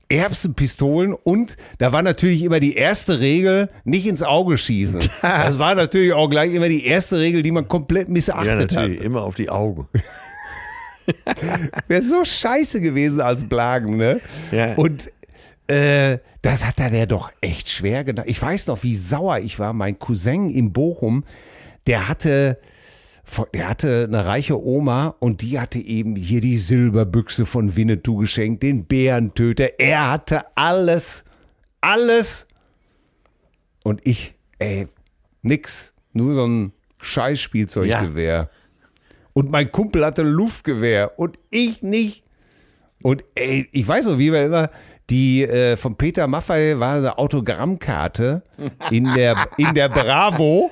[0.08, 5.00] Erbsenpistolen und da war natürlich immer die erste Regel, nicht ins Auge schießen.
[5.22, 8.98] Das war natürlich auch gleich immer die erste Regel, die man komplett Ja, missachtet natürlich,
[9.00, 9.04] hat.
[9.04, 9.88] immer auf die Augen.
[11.88, 14.20] Wäre so scheiße gewesen als Blagen, ne?
[14.52, 14.74] Ja.
[14.74, 15.10] Und
[15.68, 18.26] äh, das hat er der doch echt schwer gedacht.
[18.28, 19.72] Ich weiß noch, wie sauer ich war.
[19.72, 21.24] Mein Cousin in Bochum,
[21.86, 22.58] der hatte,
[23.52, 28.62] der hatte eine reiche Oma und die hatte eben hier die Silberbüchse von Winnetou geschenkt,
[28.62, 29.78] den Bärentöter.
[29.78, 31.24] Er hatte alles,
[31.80, 32.46] alles.
[33.82, 34.88] Und ich, ey,
[35.42, 35.92] nix.
[36.12, 38.50] Nur so ein Scheißspielzeuggewehr.
[39.32, 42.24] Und mein Kumpel hatte ein Luftgewehr und ich nicht.
[43.02, 44.70] Und ey, ich weiß noch, wie wir immer
[45.10, 48.42] die äh, von Peter Maffay war eine Autogrammkarte
[48.90, 50.70] in der, in der Bravo.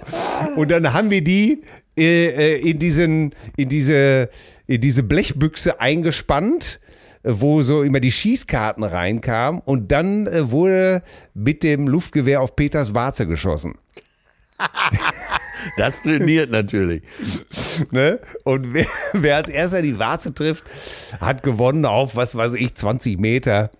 [0.56, 1.62] Und dann haben wir die
[1.96, 4.28] äh, äh, in, diesen, in, diese,
[4.66, 6.80] in diese Blechbüchse eingespannt,
[7.22, 9.60] äh, wo so immer die Schießkarten reinkamen.
[9.64, 11.02] Und dann äh, wurde
[11.34, 13.74] mit dem Luftgewehr auf Peters Warze geschossen.
[15.78, 17.02] Das trainiert natürlich.
[17.90, 18.20] Ne?
[18.44, 20.64] Und wer, wer als erster die Warze trifft,
[21.22, 23.70] hat gewonnen auf, was weiß ich, 20 Meter.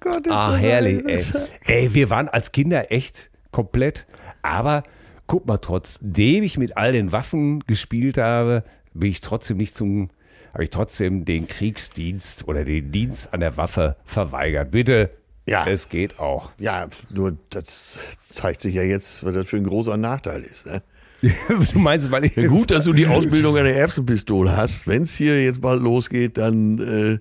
[0.00, 1.24] Gott, ist Ah, das herrlich, ey.
[1.66, 4.06] Ey, wir waren als Kinder echt komplett.
[4.42, 4.82] Aber
[5.26, 10.10] guck mal, trotzdem ich mit all den Waffen gespielt habe, bin ich trotzdem nicht zum,
[10.52, 14.70] habe ich trotzdem den Kriegsdienst oder den Dienst an der Waffe verweigert.
[14.70, 15.10] Bitte,
[15.46, 15.66] Ja.
[15.66, 16.52] es geht auch.
[16.58, 20.66] Ja, nur das zeigt sich ja jetzt, was das für ein großer Nachteil ist.
[20.66, 20.82] Ne?
[21.72, 22.36] du meinst, weil ich.
[22.36, 24.86] Ja, gut, dass du die Ausbildung an der Erbsenpistole hast.
[24.86, 27.18] Wenn es hier jetzt bald losgeht, dann äh,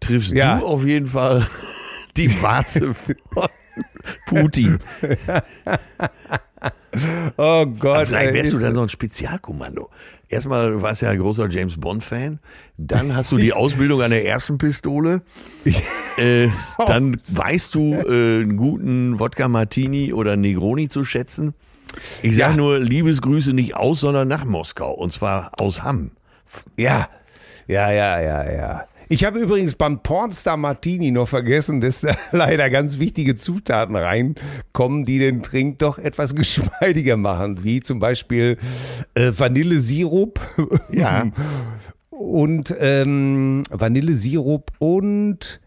[0.00, 0.58] triffst Ja.
[0.58, 1.46] du auf jeden Fall
[2.16, 2.94] die Warze
[3.34, 3.48] von
[4.26, 4.78] Putin.
[7.36, 8.06] Oh Gott.
[8.08, 9.90] Vielleicht ey, wärst du dann so ein Spezialkommando.
[10.28, 12.38] Erstmal, du warst ja ein großer James Bond-Fan.
[12.76, 15.22] Dann hast du die Ausbildung an der Erbsenpistole.
[16.16, 16.48] Äh,
[16.86, 21.54] dann weißt du äh, einen guten Wodka Martini oder Negroni zu schätzen.
[22.22, 22.56] Ich sage Ja.
[22.56, 24.92] nur Liebesgrüße nicht aus, sondern nach Moskau.
[24.92, 26.12] Und zwar aus Hamm.
[26.76, 27.08] Ja,
[27.66, 28.84] ja, ja, ja, ja.
[29.08, 35.04] Ich habe übrigens beim Pornstar Martini noch vergessen, dass da leider ganz wichtige Zutaten reinkommen,
[35.04, 38.56] die den Trink doch etwas geschmeidiger machen, wie zum Beispiel
[39.14, 40.40] äh, Vanillesirup.
[40.90, 41.26] Ja.
[42.10, 45.60] Und ähm, Vanillesirup und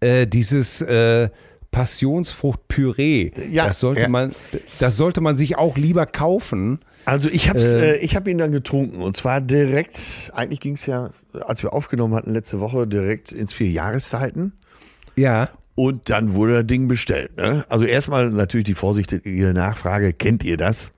[0.00, 1.28] äh, dieses äh,
[1.70, 3.32] Passionsfruchtpüree.
[3.50, 4.08] Ja, das sollte ja.
[4.08, 4.32] man,
[4.78, 6.80] das sollte man sich auch lieber kaufen.
[7.08, 10.86] Also ich habe äh, ich hab ihn dann getrunken und zwar direkt, eigentlich ging es
[10.86, 14.52] ja, als wir aufgenommen hatten letzte Woche, direkt ins vier Jahreszeiten.
[15.16, 15.48] Ja.
[15.74, 17.36] Und dann wurde das Ding bestellt.
[17.36, 17.64] Ne?
[17.68, 20.90] Also erstmal natürlich die vorsichtige Nachfrage, kennt ihr das?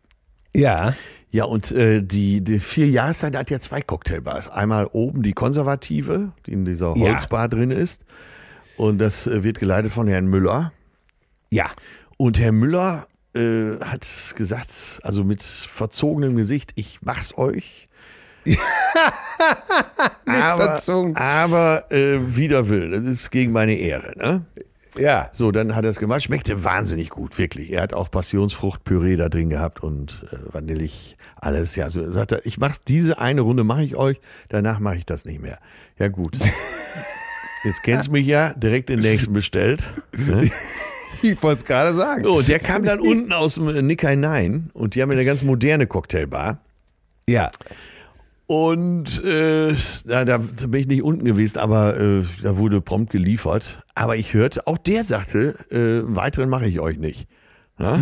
[0.54, 0.94] Ja.
[1.30, 4.48] Ja, und äh, die, die vier Jahreszeit hat ja zwei Cocktailbars.
[4.48, 7.12] Einmal oben die konservative, die in dieser Ja.
[7.12, 8.02] Holzbar drin ist.
[8.76, 10.72] Und das äh, wird geleitet von Herrn Müller.
[11.50, 11.70] Ja.
[12.16, 17.88] Und Herr Müller äh, hat gesagt, also mit verzogenem Gesicht, ich mach's euch.
[20.26, 21.14] aber verzogen.
[21.16, 24.16] aber äh, wider Willen, das ist gegen meine Ehre.
[24.16, 24.46] Ne?
[24.98, 25.30] Ja.
[25.32, 26.22] So, dann hat er es gemacht.
[26.22, 27.72] Schmeckte wahnsinnig gut, wirklich.
[27.72, 31.76] Er hat auch Passionsfruchtpüree da drin gehabt und äh, Vanillig, alles.
[31.76, 35.06] Ja, so sagt er, ich mach diese eine Runde mache ich euch, danach mache ich
[35.06, 35.58] das nicht mehr.
[35.98, 36.38] Ja, gut.
[37.64, 39.84] Jetzt kennst du mich ja, direkt den nächsten bestellt.
[40.16, 40.50] Ne?
[41.22, 42.24] Ich wollte es gerade sagen.
[42.24, 45.42] So, der kam dann unten aus dem äh, Nickei Nein und die haben eine ganz
[45.42, 46.60] moderne Cocktailbar.
[47.28, 47.50] Ja.
[48.46, 53.84] Und äh, da, da bin ich nicht unten gewesen, aber äh, da wurde prompt geliefert.
[53.94, 57.28] Aber ich hörte, auch der sagte, äh, weiteren mache ich euch nicht.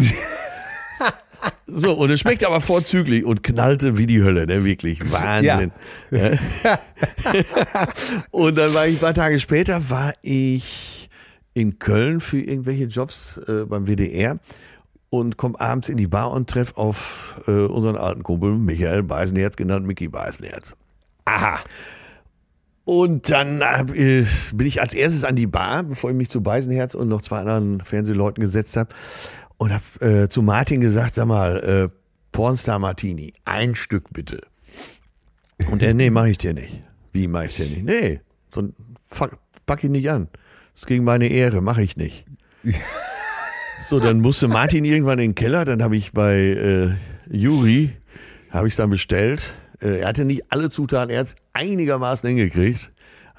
[1.67, 4.65] So, und es schmeckt aber vorzüglich und knallte wie die Hölle, ne?
[4.65, 5.01] Wirklich.
[5.13, 5.71] Wahnsinn.
[6.11, 6.31] Ja.
[8.31, 11.08] und dann war ich ein paar Tage später, war ich
[11.55, 14.39] in Köln für irgendwelche Jobs äh, beim WDR
[15.11, 19.57] und komme abends in die Bar und treffe auf äh, unseren alten Kumpel Michael Beisenherz,
[19.57, 20.75] genannt Mickey Beisenherz.
[21.25, 21.61] Aha.
[22.85, 26.95] Und dann äh, bin ich als erstes an die Bar, bevor ich mich zu Beisenherz
[26.95, 28.95] und noch zwei anderen Fernsehleuten gesetzt habe
[29.59, 31.89] und habe äh, zu Martin gesagt, sag mal, äh,
[32.33, 34.41] Pornstar Martini, ein Stück bitte.
[35.71, 36.83] Und er, nee, mache ich dir nicht.
[37.13, 37.85] Wie mache ich dir nicht?
[37.85, 38.21] Nee,
[38.55, 38.71] so,
[39.07, 40.29] fuck, pack ihn nicht an.
[40.79, 42.25] Das ist gegen meine Ehre, mache ich nicht.
[43.89, 46.91] So, dann musste Martin irgendwann in den Keller, dann habe ich bei äh,
[47.37, 47.97] Juri,
[48.51, 49.55] habe ich es dann bestellt.
[49.83, 52.93] Äh, er hatte nicht alle Zutaten, er hat es einigermaßen hingekriegt.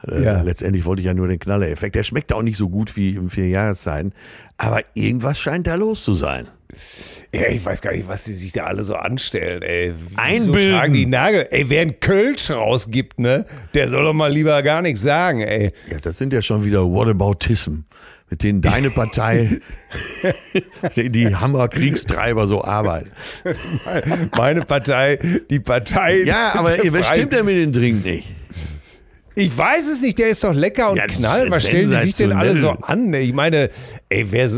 [0.06, 0.42] Äh, Ja.
[0.42, 1.96] Letztendlich wollte ich ja nur den Knallereffekt.
[1.96, 4.12] Der schmeckt auch nicht so gut wie im vier Jahreszeiten.
[4.58, 6.46] Aber irgendwas scheint da los zu sein.
[7.34, 9.94] Ja, ich weiß gar nicht, was die sich da alle so anstellen, ey.
[10.10, 10.72] Wieso Einbilden.
[10.78, 11.48] tragen die Nagel.
[11.52, 15.72] Ey, wer einen Kölsch rausgibt, ne, der soll doch mal lieber gar nichts sagen, ey.
[15.92, 17.80] Ja, das sind ja schon wieder Whataboutism.
[18.30, 19.60] mit denen deine Partei,
[20.96, 23.10] die Hammer-Kriegstreiber so arbeiten.
[24.38, 25.18] Meine Partei,
[25.50, 26.24] die Partei.
[26.24, 28.28] Ja, aber was stimmt denn mit dem Drink nicht?
[29.36, 31.46] Ich weiß es nicht, der ist doch lecker und Ja, knall.
[31.46, 33.14] ist Was stellen die sich denn alle so an?
[33.14, 33.70] Ich meine,
[34.10, 34.50] ey, wer,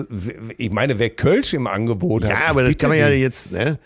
[0.58, 2.32] ich meine, wer Kölsch im Angebot hat.
[2.32, 3.78] Ja, aber das kann man ja jetzt, ne?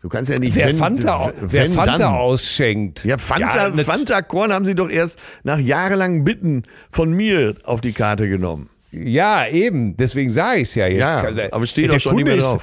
[0.00, 2.14] Du kannst ja nicht, Wer wenn, Fanta, au- wer wenn Fanta dann.
[2.14, 3.04] ausschenkt.
[3.04, 7.80] Ja, Fanta, nat- Fanta Korn haben sie doch erst nach jahrelangen Bitten von mir auf
[7.80, 8.68] die Karte genommen.
[8.90, 9.96] Ja, eben.
[9.96, 10.98] Deswegen sage ich es ja jetzt.
[10.98, 12.62] Ja, aber steht Der auch schon nicht Kunde mehr ist, drauf.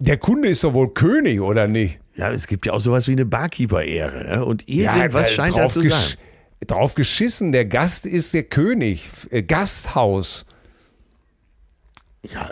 [0.00, 2.00] Der Kunde ist doch wohl König, oder nicht?
[2.16, 4.36] Ja, es gibt ja auch sowas wie eine Barkeeper-Ehre.
[4.38, 4.44] Ne?
[4.44, 5.92] Und irgendwas da- scheint da zu sein.
[6.66, 9.08] Drauf geschissen, der Gast ist der König.
[9.30, 10.46] Äh, Gasthaus.
[12.22, 12.50] Ja,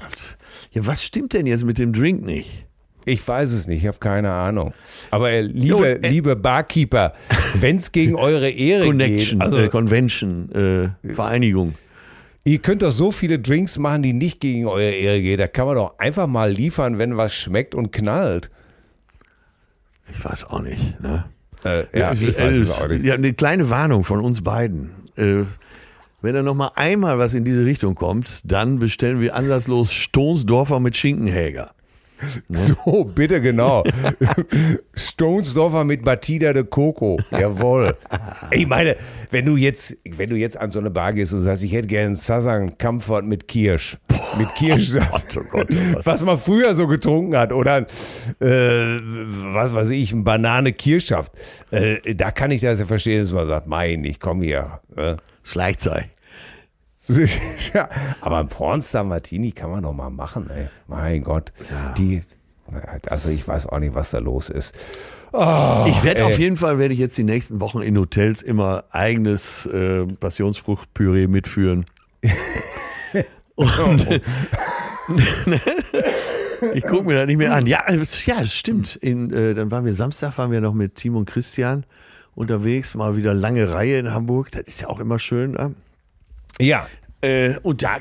[0.73, 2.67] ja, was stimmt denn jetzt mit dem Drink nicht?
[3.05, 4.75] Ich weiß es nicht, ich habe keine Ahnung.
[5.11, 7.15] Aber äh, liebe, Jo, äh, liebe Barkeeper,
[7.55, 11.75] wenn es gegen eure Ehre Connection, geht, also äh, Convention, äh, Vereinigung.
[12.45, 15.39] ihr könnt doch so viele Drinks machen, die nicht gegen eure Ehre gehen.
[15.39, 18.51] Da kann man doch einfach mal liefern, wenn was schmeckt und knallt.
[20.13, 21.01] Ich weiß auch nicht.
[21.01, 21.25] Ne?
[21.65, 23.05] Äh, ja, ich weiß es auch nicht.
[23.05, 24.91] Ja, eine kleine Warnung von uns beiden.
[25.17, 25.45] Äh,
[26.23, 30.81] wenn da noch mal einmal was in diese Richtung kommt, dann bestellen wir ansatzlos Stonsdorfer
[30.81, 31.73] mit Schinkenhäger.
[32.49, 33.85] So, bitte genau.
[34.95, 37.19] Stonesdorfer mit Batida de Coco.
[37.31, 37.97] Jawohl.
[38.51, 38.97] Ich meine,
[39.31, 41.89] wenn du jetzt, wenn du jetzt an so eine Bar gehst und sagst, ich hätte
[41.89, 43.97] gerne einen Sasan Comfort mit Kirsch.
[44.39, 45.37] Mit Kirschsaft.
[45.37, 46.07] Oh Gott, oh Gott.
[46.07, 47.53] Was man früher so getrunken hat.
[47.53, 47.87] Oder
[48.41, 48.99] äh,
[49.53, 51.33] was weiß ich, ein Banane-Kirschsaft.
[51.71, 54.81] Äh, da kann ich das ja verstehen, dass man sagt, mein, ich komme hier.
[54.97, 55.17] Äh.
[55.43, 56.05] Schleichzeug.
[57.75, 57.89] ja,
[58.21, 60.69] aber ein Pornstar Martini kann man doch mal machen, ey.
[60.87, 61.53] Mein Gott.
[61.97, 62.23] Die,
[63.07, 64.75] also ich weiß auch nicht, was da los ist.
[65.33, 68.85] Oh, Ich werde auf jeden Fall, werde ich jetzt die nächsten Wochen in Hotels immer
[68.91, 71.85] eigenes äh, Passionsfruchtpüree mitführen.
[73.55, 74.07] Und
[76.75, 77.67] ich gucke mir das nicht mehr an.
[77.67, 78.97] Ja, ja, das stimmt.
[78.97, 81.85] In, äh, dann waren wir Samstag, waren wir noch mit Tim und Christian
[82.35, 84.51] unterwegs, mal wieder lange Reihe in Hamburg.
[84.53, 85.53] Das ist ja auch immer schön.
[85.53, 85.75] Ne?
[86.59, 86.87] Ja,
[87.23, 87.99] Äh, und da,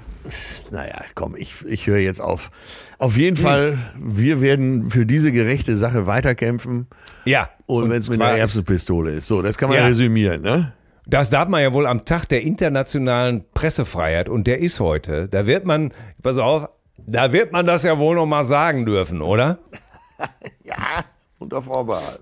[0.72, 2.51] naja, komm, ich, ich höre jetzt auf.
[2.97, 6.88] Auf jeden Fall, wir werden für diese gerechte Sache weiterkämpfen.
[7.26, 7.49] ja.
[7.65, 9.28] Und, wenn es mit einer Erbsenpistole ist.
[9.28, 9.86] So, das kann man Ja.
[9.86, 10.74] resümieren, ne?
[11.05, 15.28] Das darf man ja wohl am Tag der internationalen Pressefreiheit und der ist heute.
[15.28, 15.93] Da wird man,
[16.24, 16.67] pass auf,
[16.97, 19.59] da wird man das ja wohl noch mal sagen dürfen, oder?
[20.63, 21.05] Ja,
[21.38, 22.20] unter Vorbehalt.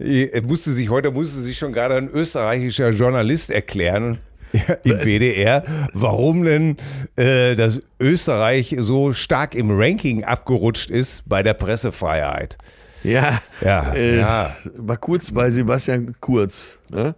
[0.00, 4.18] Er musste sich, heute musste sich schon gerade ein österreichischer Journalist erklären
[4.84, 6.76] im WDR, warum denn
[7.16, 12.58] äh, das Österreich so stark im Ranking abgerutscht ist bei der Pressefreiheit.
[13.02, 14.56] Ja, Ja, äh, ja.
[14.76, 16.78] Mal kurz bei Sebastian Kurz.
[16.88, 17.14] Ne?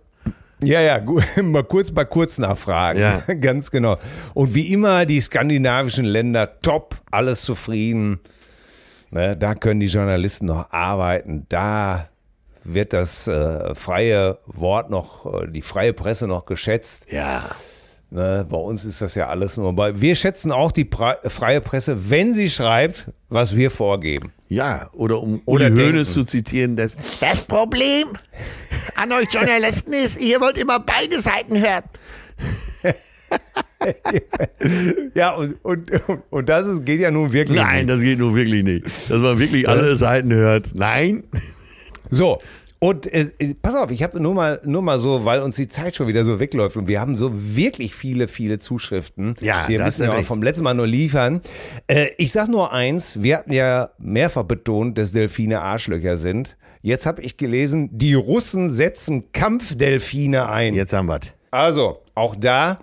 [0.62, 1.00] Ja, ja,
[1.42, 3.00] mal kurz mal kurz nachfragen.
[3.00, 3.22] Ja.
[3.40, 3.98] Ganz genau.
[4.32, 8.20] Und wie immer die skandinavischen Länder top, alles zufrieden.
[9.10, 11.46] Ne, da können die Journalisten noch arbeiten.
[11.48, 12.08] Da
[12.64, 17.12] wird das äh, freie Wort noch, äh, die freie Presse noch geschätzt.
[17.12, 17.44] Ja.
[18.10, 20.00] Ne, bei uns ist das ja alles nur bei.
[20.00, 24.32] Wir schätzen auch die Pre freie Presse, wenn sie schreibt, was wir vorgeben.
[24.48, 25.70] Ja, oder um Oder.
[25.70, 28.08] Hoeneß zu zitieren, das, das Problem
[28.96, 31.84] an euch Journalisten ist, ihr wollt immer beide Seiten hören.
[35.14, 35.90] Ja, und, und,
[36.30, 37.60] und das ist, geht ja nun wirklich.
[37.60, 37.90] Nein, nicht.
[37.90, 38.86] das geht nun wirklich nicht.
[39.10, 40.70] Dass man wirklich alle Seiten hört.
[40.74, 41.24] Nein.
[42.14, 42.38] So,
[42.84, 45.68] und äh, äh, pass auf, ich habe nur mal, nur mal so, weil uns die
[45.68, 49.36] Zeit schon wieder so wegläuft und wir haben so wirklich viele, viele Zuschriften.
[49.40, 51.40] Ja, wir müssen ja auch vom letzten Mal nur liefern.
[51.86, 56.58] Äh, ich sag nur eins, wir hatten ja mehrfach betont, dass Delfine Arschlöcher sind.
[56.82, 60.74] Jetzt habe ich gelesen, die Russen setzen Kampfdelfine ein.
[60.74, 61.32] Jetzt haben wir's.
[61.50, 62.80] Also, auch da,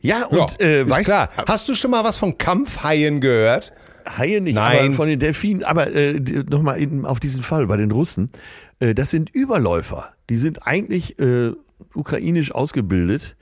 [0.00, 1.30] Ja, ja, und äh, ist weißt klar.
[1.46, 3.72] Hast du schon mal was von Kampfhaien gehört?
[4.16, 4.86] Haie nicht, Nein.
[4.86, 5.64] aber von den Delfinen.
[5.64, 6.14] Aber äh,
[6.48, 8.30] nochmal auf diesen Fall bei den Russen.
[8.80, 10.12] Äh, das sind Überläufer.
[10.30, 11.52] Die sind eigentlich äh,
[11.94, 13.36] ukrainisch ausgebildet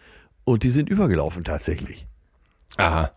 [0.45, 2.07] und die sind übergelaufen tatsächlich.
[2.77, 3.13] Aha.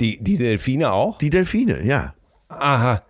[0.00, 1.18] Die, die Delfine auch?
[1.18, 2.14] Die Delfine, ja.
[2.48, 3.02] Aha.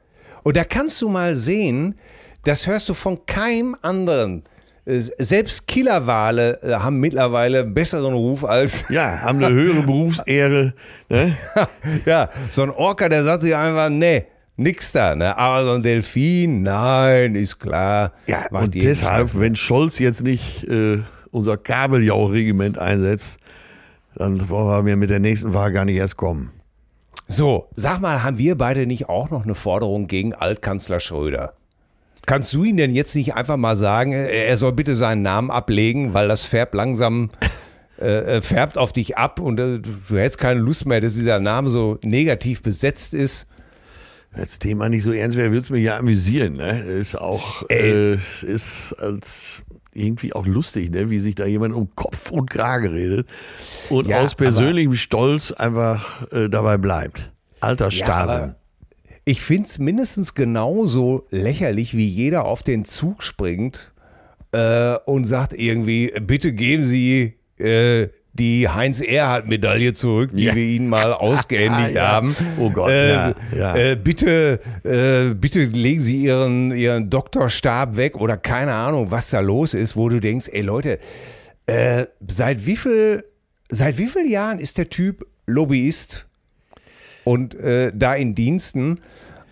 [0.43, 1.97] Und da kannst du mal sehen,
[2.45, 4.45] das hörst du von keinem anderen.
[4.85, 8.85] Selbst Killerwale äh, haben mittlerweile einen besseren Ruf als.
[8.89, 10.75] Ja, haben eine höhere Berufsehre.
[11.09, 11.37] Ne?
[12.05, 14.27] ja, so ein Orca, der sagt sich einfach, nee,
[14.57, 15.15] nix da.
[15.15, 15.37] Ne?
[15.39, 18.13] Aber so ein Delfin, nein, ist klar.
[18.27, 19.41] Ja, und deshalb, Scheiß.
[19.41, 20.99] wenn Scholz jetzt nicht äh,
[21.31, 23.39] unser Kabeljau-Regiment einsetzt,
[24.17, 26.51] dann brauchen wir mit der nächsten Wahl gar nicht erst kommen.
[27.29, 31.55] So, sag mal, haben wir beide nicht auch noch eine Forderung gegen Altkanzler Schröder?
[32.27, 36.15] Kannst du ihn denn jetzt nicht einfach mal sagen, er soll bitte seinen Namen ablegen,
[36.15, 37.31] weil das färbt langsam
[38.03, 41.71] äh, färbt auf dich ab und äh, du hättest keine Lust mehr, dass dieser Name
[41.71, 43.47] so negativ besetzt ist.
[44.33, 46.55] Wenn das Thema nicht so ernst wäre, würde es mich ja amüsieren.
[46.55, 46.81] Ne?
[46.81, 49.63] Ist auch, äh, ist als
[49.93, 51.11] irgendwie auch lustig, ne?
[51.11, 53.29] wie sich da jemand um Kopf und Krage redet
[53.91, 57.31] und Ja, aus persönlichem Stolz einfach äh, dabei bleibt.
[57.61, 58.33] Alter Stase.
[58.33, 58.57] aber
[59.25, 63.93] ich finde es mindestens genauso lächerlich, wie jeder auf den Zug springt
[64.53, 70.55] äh, und sagt irgendwie, bitte geben Sie äh, die Heinz-Erhardt-Medaille zurück, die Ja.
[70.55, 72.09] wir Ihnen mal ausgehändigt Ja.
[72.09, 72.35] haben.
[72.59, 73.77] Oh Gott, äh, ja, ja.
[73.77, 79.41] Äh, bitte, äh, bitte legen Sie Ihren, Ihren Doktorstab weg oder keine Ahnung, was da
[79.41, 80.99] los ist, wo du denkst, ey Leute,
[81.67, 83.25] äh, seit wie viel,
[83.69, 86.27] seit wie vielen Jahren ist der Typ Lobbyist
[87.25, 89.01] und äh, da in Diensten?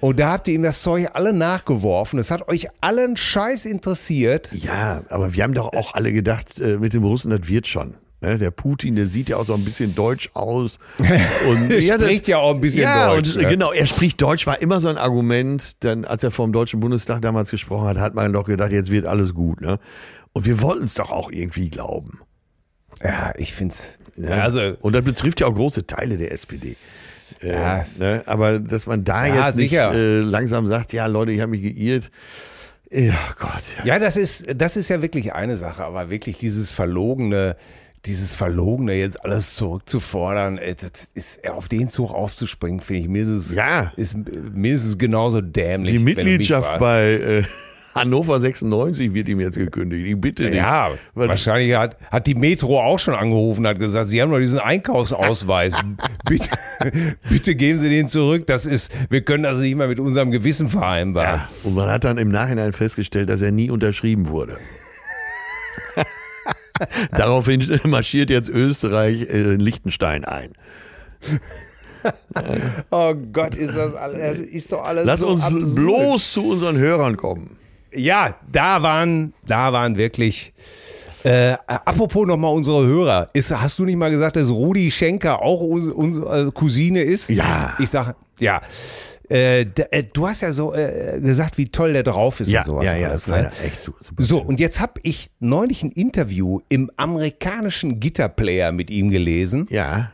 [0.01, 2.19] Und da habt ihr ihm das Zeug alle nachgeworfen.
[2.19, 4.51] Es hat euch allen Scheiß interessiert.
[4.53, 7.97] Ja, aber wir haben doch auch alle gedacht, äh, mit dem Russen, das wird schon.
[8.23, 8.39] Ne?
[8.39, 10.79] Der Putin, der sieht ja auch so ein bisschen deutsch aus.
[10.99, 13.49] Und Er spricht ja auch ein bisschen ja, Deutsch, Und, ne?
[13.49, 15.83] Genau, er spricht Deutsch, war immer so ein Argument.
[15.85, 19.05] Dann, als er vom Deutschen Bundestag damals gesprochen hat, hat man doch gedacht, jetzt wird
[19.07, 19.61] alles gut.
[19.61, 19.79] Ne?
[20.33, 22.21] Und wir wollten es doch auch irgendwie glauben.
[23.03, 23.99] Ja, ich find's.
[24.17, 26.77] Ja, also, und das betrifft ja auch große Teile der SPD.
[27.43, 27.87] Äh, Ja.
[27.99, 28.23] ne?
[28.27, 31.63] Aber dass man da Ja, jetzt nicht äh, langsam sagt, ja Leute, ich habe mich
[31.63, 32.11] geirrt.
[32.93, 33.63] Ja Gott.
[33.85, 37.57] ja, das ist, das ist ja wirklich eine Sache, aber wirklich dieses verlogene,
[38.05, 43.55] dieses verlogene jetzt alles zurückzufordern, ey, das ist auf den Zug aufzuspringen, finde ich mindestens,
[43.55, 43.93] Ja.
[43.97, 45.93] ist mindestens genauso dämlich.
[45.93, 47.43] Die Mitgliedschaft bei äh,
[47.95, 50.07] Hannover 96 wird ihm jetzt gekündigt.
[50.07, 50.55] Ich bitte dich.
[50.57, 54.61] Ja, wahrscheinlich hat, hat die Metro auch schon angerufen, hat gesagt, Sie haben doch diesen
[54.61, 55.75] Einkaufsausweis.
[56.25, 56.49] bitte,
[57.29, 58.47] bitte geben Sie den zurück.
[58.47, 61.41] Das ist, wir können das nicht mehr mit unserem Gewissen vereinbaren.
[61.41, 64.59] Ja, und man hat dann im Nachhinein festgestellt, dass er nie unterschrieben wurde.
[67.13, 70.53] Daraufhin marschiert jetzt Österreich in Liechtenstein ein.
[72.91, 75.75] Oh Gott, ist das alles, das ist doch alles Lass so uns absurd.
[75.75, 77.57] bloß zu unseren Hörern kommen.
[77.95, 80.53] Ja, da waren, da waren wirklich.
[81.23, 83.29] Äh, apropos nochmal unsere Hörer.
[83.35, 87.29] Ist, hast du nicht mal gesagt, dass Rudi Schenker auch uns- unsere Cousine ist?
[87.29, 87.75] Ja.
[87.79, 88.61] Ich sage, ja.
[89.29, 92.67] Äh, äh, du hast ja so äh, gesagt, wie toll der drauf ist Ja, und
[92.67, 92.85] sowas.
[92.87, 93.53] ja, ja, alles, ne?
[93.65, 94.01] echt super.
[94.23, 99.67] So, und jetzt habe ich neulich ein Interview im amerikanischen Gitterplayer mit ihm gelesen.
[99.71, 100.11] Ja,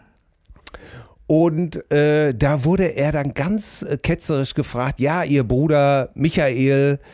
[1.26, 7.06] Und äh, da wurde er dann ganz äh, ketzerisch gefragt, ja, ihr Bruder Michael äh,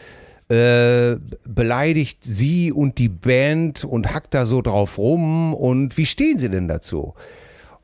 [1.46, 6.50] beleidigt sie und die Band und hackt da so drauf rum und wie stehen sie
[6.50, 7.14] denn dazu?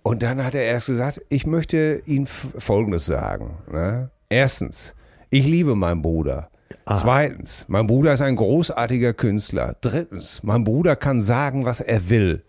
[0.02, 3.58] Und dann hat er erst gesagt, ich möchte Ihnen Folgendes sagen.
[3.70, 4.10] Ne?
[4.28, 4.94] Erstens,
[5.30, 6.50] ich liebe meinen Bruder.
[6.86, 9.76] Zweitens, mein Bruder ist ein großartiger Künstler.
[9.82, 12.42] Drittens, mein Bruder kann sagen, was er will.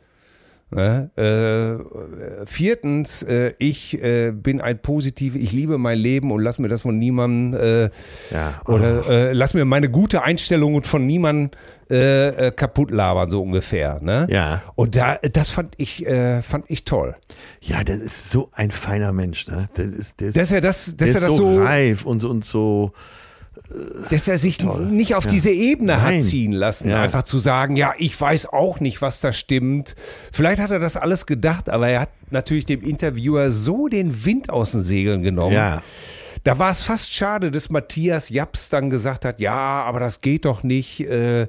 [0.71, 1.09] Ne?
[1.15, 6.67] Äh, viertens, äh, ich äh, bin ein positiv, ich liebe mein Leben und lass mir
[6.67, 7.83] das von niemandem äh,
[8.31, 8.61] Ja.
[8.67, 11.51] oder äh, lass mir meine gute Einstellung von niemandem
[11.89, 13.99] äh, äh, kaputt labern, so ungefähr.
[13.99, 14.27] Ne?
[14.29, 14.61] Ja.
[14.75, 17.15] Und da, das fand ich, äh, fand ich toll.
[17.61, 19.47] ja, das ist so ein feiner Mensch.
[19.47, 19.69] Ne?
[19.73, 22.23] Das ist, der ist, Dass er das, dass ist er das so, so, reif und,
[22.23, 22.91] und so.
[24.09, 26.01] Dass er sich nicht auf diese Ebene Nein.
[26.17, 27.01] hat ziehen lassen, Ja.
[27.01, 29.95] einfach zu sagen, ja, ich weiß auch nicht, was da stimmt.
[30.31, 34.49] Vielleicht hat er das alles gedacht, aber er hat natürlich dem Interviewer so den Wind
[34.49, 35.53] aus den Segeln genommen.
[35.53, 35.83] Ja.
[36.45, 39.53] Da war es fast schade, dass Matthias Japs dann gesagt hat, ja,
[39.83, 41.01] aber das geht doch nicht.
[41.01, 41.47] Äh,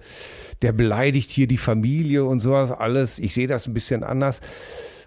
[0.63, 3.19] der beleidigt hier die Familie und sowas alles.
[3.19, 4.41] Ich sehe das ein bisschen anders.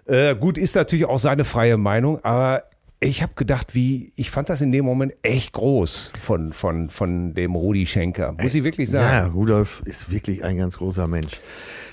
[0.06, 2.64] Äh, gut, ist natürlich auch seine freie Meinung, aber
[3.04, 7.34] ich habe gedacht, wie, ich fand das in dem Moment echt groß von, von, von
[7.34, 8.32] dem Rudi Schenker.
[8.40, 9.32] Muss ich wirklich Ja, sagen.
[9.34, 11.40] Rudolf ist wirklich ein ganz großer Mensch.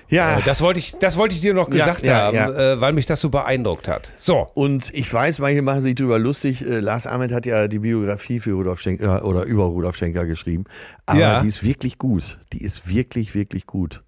[0.10, 2.74] Ja, Äh, Das wollte ich, das wollte ich dir noch Ja, gesagt ja, haben, ja.
[2.74, 4.12] Äh, weil mich das so beeindruckt hat.
[4.18, 4.48] So.
[4.54, 6.62] Und ich weiß, manche machen sich drüber lustig.
[6.66, 10.64] Äh, Lars Ahmed hat ja die Biografie für Rudolf Schenker oder über Rudolf Schenker geschrieben.
[11.06, 11.42] Aber Ja.
[11.42, 12.40] die ist wirklich gut.
[12.54, 14.02] Die ist wirklich, wirklich gut.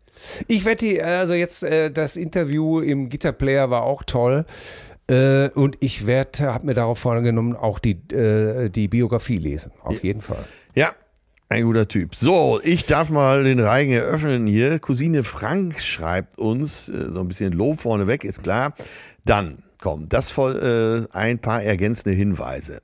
[0.47, 4.45] Ich die, also jetzt das Interview im Gitterplayer war auch toll.
[5.10, 9.72] Äh, und ich werde, habe mir darauf vorgenommen, auch die, äh, die Biografie lesen.
[9.82, 10.43] Auf jeden Fall.
[10.76, 10.93] Ja,
[11.49, 12.16] ein guter Typ.
[12.16, 14.80] So, ich darf mal den Reigen eröffnen hier.
[14.80, 18.74] Cousine Frank schreibt uns, äh, so ein bisschen Lob vorneweg, ist klar.
[19.26, 22.82] Dann kommt das voll, äh, ein paar ergänzende Hinweise.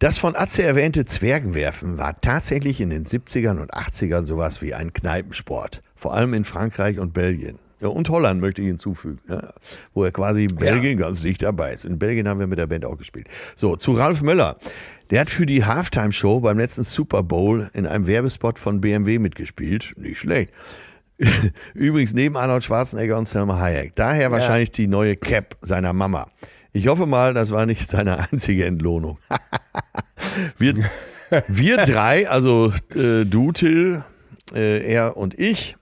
[0.00, 4.92] Das von Atze erwähnte Zwergenwerfen war tatsächlich in den 70ern und 80ern sowas wie ein
[4.92, 5.80] Kneipensport.
[5.94, 7.60] Vor allem in Frankreich und Belgien.
[7.82, 9.52] Ja, und Holland möchte ich hinzufügen, ja,
[9.92, 11.84] wo er quasi Belgien ganz dicht dabei ist.
[11.84, 13.26] In Belgien haben wir mit der Band auch gespielt.
[13.56, 14.56] So, zu Ralf Möller.
[15.10, 19.94] Der hat für die Halftime-Show beim letzten Super Bowl in einem Werbespot von BMW mitgespielt.
[19.96, 20.52] Nicht schlecht.
[21.74, 23.96] Übrigens neben Arnold Schwarzenegger und Selma Hayek.
[23.96, 26.28] Daher wahrscheinlich die neue Cap seiner Mama.
[26.72, 29.18] Ich hoffe mal, das war nicht seine einzige Entlohnung.
[30.58, 30.76] wir,
[31.48, 34.04] wir drei, also äh, du, Till,
[34.54, 35.76] äh, er und ich,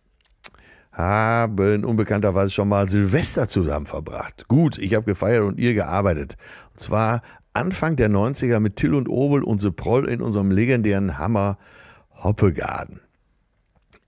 [0.93, 4.49] haben unbekannterweise schon mal Silvester zusammen verbracht.
[4.49, 6.37] Gut, ich habe gefeiert und ihr gearbeitet.
[6.73, 7.23] Und zwar
[7.53, 11.59] Anfang der 90er mit Till und Obel und The Proll in unserem legendären Hammer
[12.23, 13.01] Hoppegarden.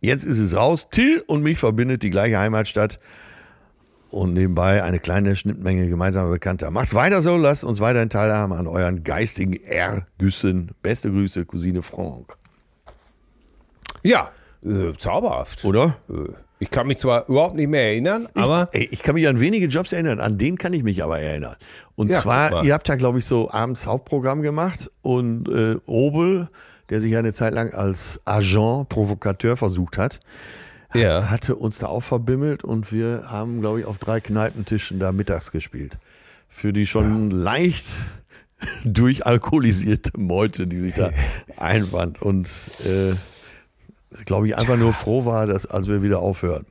[0.00, 0.88] Jetzt ist es raus.
[0.90, 2.98] Till und mich verbindet die gleiche Heimatstadt
[4.10, 6.70] und nebenbei eine kleine Schnittmenge gemeinsamer Bekannter.
[6.70, 10.72] Macht weiter so, lasst uns weiterhin teilhaben an euren geistigen Ergüssen.
[10.82, 12.36] Beste Grüße, Cousine Frank.
[14.02, 14.30] Ja,
[14.64, 15.64] äh, zauberhaft.
[15.64, 15.96] Oder?
[16.10, 18.68] Äh, ich kann mich zwar überhaupt nicht mehr erinnern, aber.
[18.72, 21.18] Ich, ey, ich kann mich an wenige Jobs erinnern, an den kann ich mich aber
[21.18, 21.56] erinnern.
[21.96, 26.48] Und Ja, zwar, ihr habt da, glaube ich, so abends Hauptprogramm gemacht und äh, Obel,
[26.88, 30.20] der sich ja eine Zeit lang als Agent, Provokateur versucht hat,
[30.94, 31.30] Ja.
[31.30, 35.50] hatte uns da auch verbimmelt und wir haben, glaube ich, auf drei Kneipentischen da mittags
[35.50, 35.98] gespielt.
[36.48, 37.86] Für die schon leicht
[38.84, 41.10] durchalkoholisierte Meute, die sich da
[41.56, 42.48] einfand und
[42.84, 43.14] äh,
[44.24, 46.66] glaube ich einfach nur froh war, dass als wir wieder aufhören.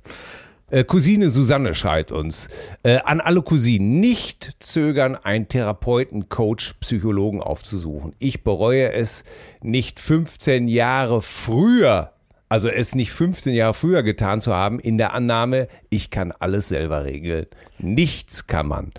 [0.72, 2.48] Äh, Cousine Susanne schreibt uns,
[2.84, 8.14] äh, an alle Cousinen, nicht zögern, einen Therapeuten, Coach, Psychologen aufzusuchen.
[8.20, 9.26] Ich bereue es
[9.62, 12.14] nicht 15 Jahre früher,
[12.48, 16.70] also es nicht 15 Jahre früher getan zu haben, in der Annahme, ich kann alles
[16.70, 17.48] selber regeln.
[17.78, 18.92] Nichts kann man.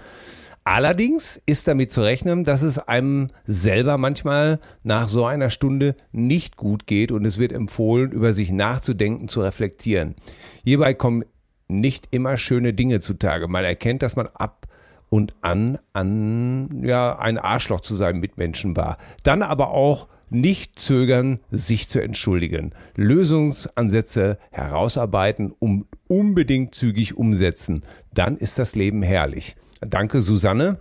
[0.65, 6.57] Allerdings ist damit zu rechnen, dass es einem selber manchmal nach so einer Stunde nicht
[6.57, 10.15] gut geht und es wird empfohlen, über sich nachzudenken, zu reflektieren.
[10.63, 11.25] Hierbei kommen
[11.67, 13.49] nicht immer schöne Dinge zutage.
[13.49, 14.69] Man erkennt, dass man ab
[15.09, 18.99] und an, an ja, ein Arschloch zu seinen Mitmenschen war.
[19.25, 22.73] Dann aber auch nicht zögern, sich zu entschuldigen.
[22.95, 27.83] Lösungsansätze herausarbeiten, um unbedingt zügig umsetzen.
[28.15, 29.57] Dann ist das Leben herrlich.
[29.87, 30.79] Danke, Susanne.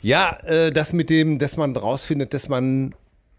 [0.00, 2.94] Ja, äh, das mit dem, dass man rausfindet, dass man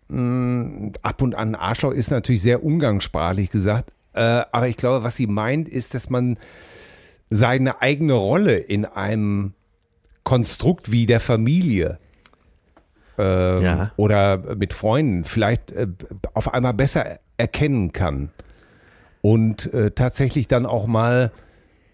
[0.07, 3.91] mh, ab und an Arschloch ist natürlich sehr umgangssprachlich gesagt.
[4.13, 4.19] Äh,
[4.51, 6.37] aber ich glaube, was sie meint, ist, dass man
[7.29, 9.53] seine eigene Rolle in einem
[10.23, 11.97] Konstrukt wie der Familie
[13.17, 13.91] ähm, Ja.
[13.97, 15.87] oder mit Freunden vielleicht äh,
[16.33, 18.29] auf einmal besser erkennen kann
[19.21, 21.31] und äh, tatsächlich dann auch mal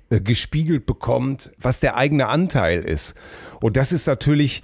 [0.09, 3.15] äh, gespiegelt bekommt, was der eigene Anteil ist.
[3.61, 4.63] Und das ist natürlich,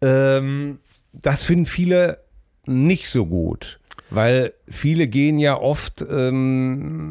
[0.00, 0.80] ähm,
[1.12, 2.24] das finden viele
[2.66, 3.80] nicht so gut,
[4.10, 7.02] weil viele gehen ja oft ähm,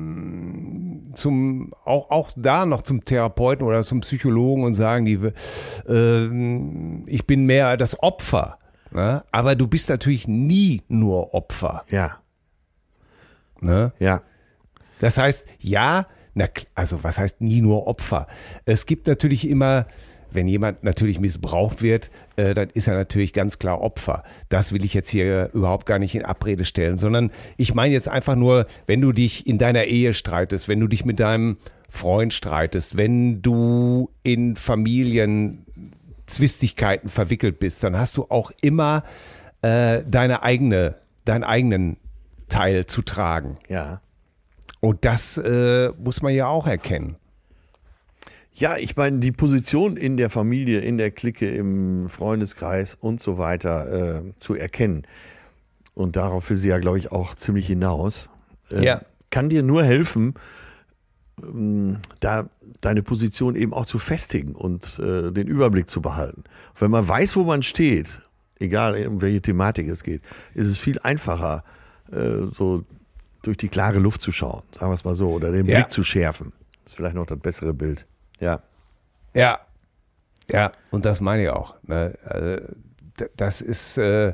[1.13, 5.19] zum, auch, auch da noch zum Therapeuten oder zum Psychologen und sagen, die,
[5.88, 8.59] ähm, ich bin mehr das Opfer.
[8.91, 9.23] Ne?
[9.31, 11.83] Aber du bist natürlich nie nur Opfer.
[11.89, 12.19] Ja,
[13.61, 13.93] Ne?
[13.99, 14.21] ja.
[14.99, 16.05] Das heißt, ja,
[16.36, 18.27] na, also was heißt nie nur Opfer?
[18.65, 19.88] Es gibt natürlich immer,
[20.31, 24.23] wenn jemand natürlich missbraucht wird, äh, dann ist er natürlich ganz klar Opfer.
[24.49, 28.09] Das will ich jetzt hier überhaupt gar nicht in Abrede stellen, sondern ich meine jetzt
[28.09, 31.55] einfach nur, wenn du dich in deiner Ehe streitest, wenn du dich mit deinem
[31.89, 39.05] Freund streitest, wenn du in Familienzwistigkeiten verwickelt bist, dann hast du auch immer
[39.61, 41.95] äh, deine eigene, deinen eigenen
[42.49, 43.55] Teil zu tragen.
[43.69, 44.01] Ja.
[44.82, 47.15] Und das äh, muss man ja auch erkennen.
[48.53, 53.38] Ja, ich meine, die Position in der Familie, in der Clique, im Freundeskreis und so
[53.38, 55.03] weiter äh, zu erkennen.
[55.93, 58.30] Und darauf will sie ja, glaube ich, auch ziemlich hinaus.
[58.71, 59.01] Äh, Ja.
[59.30, 60.36] Kann dir nur helfen,
[61.43, 62.49] ähm, da
[62.80, 66.43] deine Position eben auch zu festigen und äh, den Überblick zu behalten.
[66.80, 68.21] Wenn man weiß, wo man steht,
[68.59, 70.21] egal um welche Thematik es geht,
[70.53, 71.63] ist es viel einfacher,
[72.11, 72.86] äh, so
[73.47, 75.79] durch die klare Luft zu schauen, sagen wir es mal so, oder den Ja.
[75.79, 76.51] Blick zu schärfen.
[76.83, 78.05] Das ist vielleicht noch das bessere Bild.
[78.39, 78.61] Ja.
[79.33, 79.59] Ja.
[80.51, 81.75] Ja, und das meine ich auch.
[81.87, 82.13] Ne?
[82.23, 82.61] Also,
[83.37, 84.33] das ist, äh,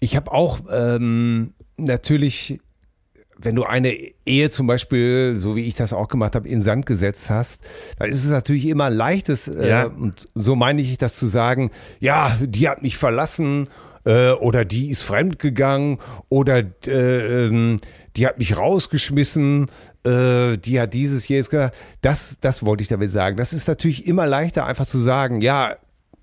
[0.00, 2.60] ich habe auch ähm, natürlich,
[3.36, 3.92] wenn du eine
[4.24, 7.60] Ehe zum Beispiel, so wie ich das auch gemacht habe, in Sand gesetzt hast,
[7.98, 9.84] dann ist es natürlich immer ein leichtes, äh, Ja.
[9.86, 11.70] und so meine ich das zu sagen,
[12.00, 13.68] ja, die hat mich verlassen
[14.06, 15.98] äh, oder die ist fremdgegangen
[16.30, 17.80] oder äh, ähm,
[18.16, 19.70] die hat mich rausgeschmissen,
[20.04, 21.76] äh, die hat dieses, jenes gesagt.
[22.00, 23.36] Das, das wollte ich damit sagen.
[23.36, 25.76] Das ist natürlich immer leichter, einfach zu sagen, ja,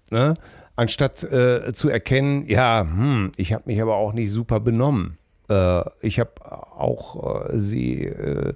[0.10, 0.36] ne?
[0.76, 5.18] anstatt äh, zu erkennen, ja, hm, ich habe mich aber auch nicht super benommen.
[5.50, 8.54] Äh, ich habe auch äh, sie, äh,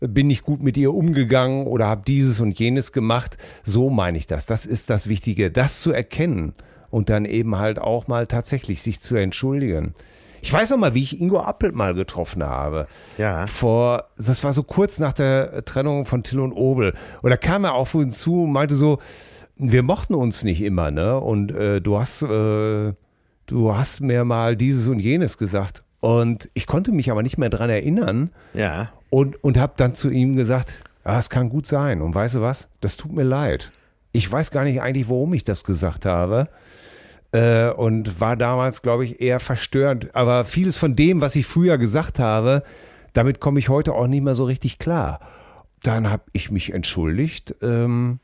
[0.00, 3.36] bin nicht gut mit ihr umgegangen oder habe dieses und jenes gemacht.
[3.64, 4.46] So meine ich das.
[4.46, 6.54] Das ist das Wichtige, das zu erkennen
[6.88, 9.94] und dann eben halt auch mal tatsächlich sich zu entschuldigen.
[10.42, 12.86] Ich weiß noch mal, wie ich Ingo Appelt mal getroffen habe.
[13.18, 13.46] Ja.
[13.46, 16.94] Vor, das war so kurz nach der Trennung von Till und Obel.
[17.22, 18.98] Und da kam er auf uns zu und meinte so,
[19.56, 21.18] wir mochten uns nicht immer, ne?
[21.20, 22.94] Und äh, du hast, äh,
[23.46, 25.82] du hast mir mal dieses und jenes gesagt.
[26.00, 28.30] Und ich konnte mich aber nicht mehr dran erinnern.
[28.54, 28.90] Ja.
[29.10, 30.74] Und, und habe dann zu ihm gesagt,
[31.04, 32.00] ja, es kann gut sein.
[32.00, 32.68] Und weißt du was?
[32.80, 33.72] Das tut mir leid.
[34.12, 36.48] Ich weiß gar nicht eigentlich, warum ich das gesagt habe.
[37.32, 40.14] Äh, und war damals, glaube ich, eher verstörend.
[40.14, 42.62] Aber vieles von dem, was ich früher gesagt habe,
[43.12, 45.20] damit komme ich heute auch nicht mehr so richtig klar.
[45.82, 47.54] Dann habe ich mich entschuldigt.
[47.62, 48.18] Ähm,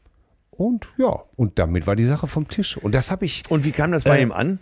[0.50, 2.76] und ja, und damit war die Sache vom Tisch.
[2.76, 4.58] Und das habe ich, Und wie kam das bei Äh, ihm an?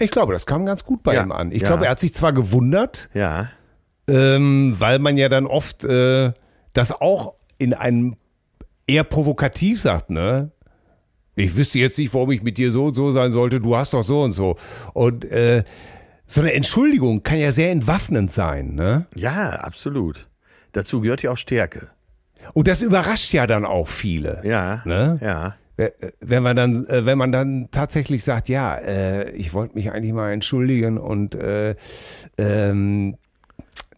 [0.00, 1.52] ich glaube, das kam ganz gut bei Ja, ihm an.
[1.52, 1.68] Ich ja.
[1.68, 3.48] glaube, er hat sich zwar gewundert, Ja.
[4.08, 6.32] ähm, weil man ja dann oft äh,
[6.72, 8.16] das auch in einem
[8.86, 10.50] eher provokativ sagt, ne?
[11.38, 13.94] Ich wüsste jetzt nicht, warum ich mit dir so und so sein sollte, du hast
[13.94, 14.56] doch so und so.
[14.92, 15.62] Und äh,
[16.26, 19.06] so eine Entschuldigung kann ja sehr entwaffnend sein, ne?
[19.14, 20.28] Ja, absolut.
[20.72, 21.90] Dazu gehört ja auch Stärke.
[22.54, 24.40] Und das überrascht ja dann auch viele.
[24.44, 24.82] Ja.
[24.84, 25.18] Ne?
[25.22, 25.54] Ja.
[26.20, 30.12] Wenn man dann, äh, wenn man dann tatsächlich sagt, ja, äh, ich wollte mich eigentlich
[30.12, 31.76] mal entschuldigen und äh,
[32.36, 33.16] ähm,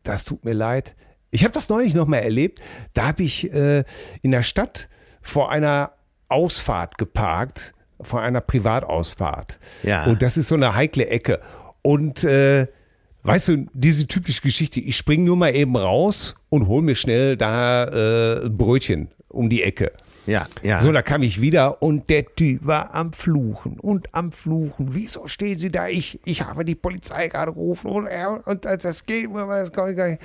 [0.02, 0.94] das tut mir leid.
[1.30, 2.60] Ich habe das neulich noch mal erlebt.
[2.92, 3.84] Da habe ich äh,
[4.20, 4.90] in der Stadt
[5.22, 5.92] vor einer
[6.30, 9.58] Ausfahrt geparkt, vor einer Privatausfahrt.
[9.82, 10.06] Ja.
[10.06, 11.40] Und das ist so eine heikle Ecke.
[11.82, 12.66] Und äh,
[13.22, 17.36] weißt du, diese typische Geschichte, ich spring nur mal eben raus und hol mir schnell
[17.36, 19.92] da äh, ein Brötchen um die Ecke.
[20.26, 20.46] Ja.
[20.62, 20.80] Ja.
[20.80, 24.94] So, da kam ich wieder und der Typ war am Fluchen und am Fluchen.
[24.94, 25.88] Wieso stehen Sie da?
[25.88, 28.06] Ich, ich habe die Polizei gerade gerufen und,
[28.44, 30.22] und das geht das kann ich gar nicht.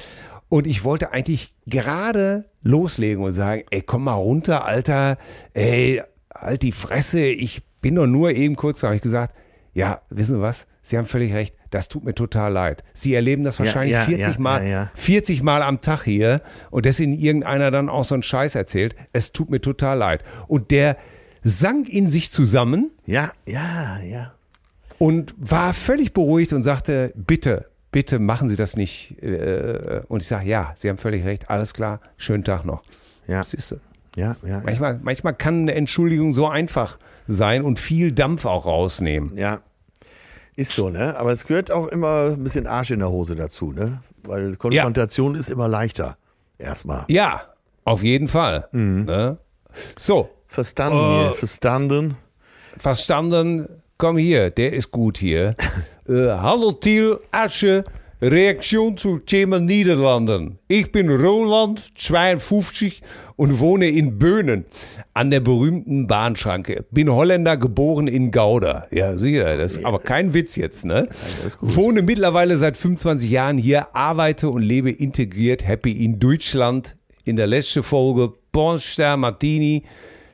[0.50, 5.18] Und ich wollte eigentlich gerade loslegen und sagen, ey, komm mal runter, Alter,
[5.54, 6.02] ey,
[6.34, 9.34] halt die Fresse, ich bin doch nur eben kurz, da habe ich gesagt,
[9.74, 10.68] ja, wissen Sie was?
[10.82, 12.84] Sie haben völlig recht, das tut mir total leid.
[12.93, 14.91] Sie erleben das wahrscheinlich ja, 40 ja, Mal, ja, ja.
[14.93, 18.96] 40 Mal am Tag hier und dass Ihnen irgendeiner dann auch so einen Scheiß erzählt.
[19.12, 20.24] Es tut mir total leid.
[20.48, 20.96] Und der
[21.43, 24.34] sank in sich zusammen ja, ja, ja.
[25.00, 27.66] und war völlig beruhigt und sagte, bitte,
[27.96, 29.24] bitte machen Sie das nicht.
[29.24, 32.84] Äh, Und ich sage, ja, Sie haben völlig recht, alles klar, schönen Tag noch.
[33.26, 33.41] Ja.
[33.41, 33.76] Siehst du.
[34.18, 34.62] Ja, ja, ja.
[34.66, 39.38] Manchmal, manchmal kann eine Entschuldigung so einfach sein und viel Dampf auch rausnehmen.
[39.38, 39.62] Ja.
[40.58, 41.18] Ist so, ne?
[41.18, 44.02] Aber es gehört auch immer ein bisschen Arsch in der Hose dazu, ne?
[44.24, 46.18] Weil Konfrontation ist immer leichter.
[46.58, 47.06] Erstmal.
[47.08, 47.43] Ja,
[47.86, 48.68] auf jeden Fall.
[48.74, 49.06] Mhm.
[49.06, 49.38] Ne?
[49.98, 51.34] So, Verstanden hier.
[51.34, 52.18] Verstanden.
[52.78, 55.56] verstanden, komm hier, der ist gut hier.
[56.08, 57.84] äh, hallo Thiel, Asche,
[58.22, 60.58] Reaktion zu Thema Niederlanden.
[60.68, 63.01] Ich bin Roland, 52
[63.36, 64.66] und wohne in Böhnen
[65.14, 66.86] an der berühmten Bahnschranke.
[66.91, 68.88] Bin Holländer, geboren in Gouda.
[68.91, 71.10] Ja, sicher, das ist aber kein Witz jetzt, ne?
[71.60, 76.95] Wohne mittlerweile seit 25 Jahren hier, arbeite und lebe integriert, happy in Deutschland.
[77.26, 79.84] In der letzten Folge Bornster Martini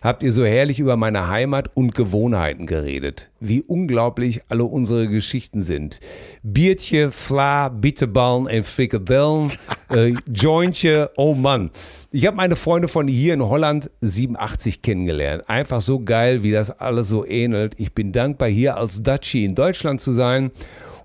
[0.01, 3.29] habt ihr so herrlich über meine Heimat und Gewohnheiten geredet.
[3.39, 5.99] Wie unglaublich alle unsere Geschichten sind.
[6.43, 9.51] Biertje, Fla, Bitterballen und Frikadellen,
[9.89, 11.69] äh, Jointje, oh Mann.
[12.11, 15.47] Ich habe meine Freunde von hier in Holland 87 kennengelernt.
[15.47, 17.79] Einfach so geil, wie das alles so ähnelt.
[17.79, 20.51] Ich bin dankbar, hier als Dutchie in Deutschland zu sein.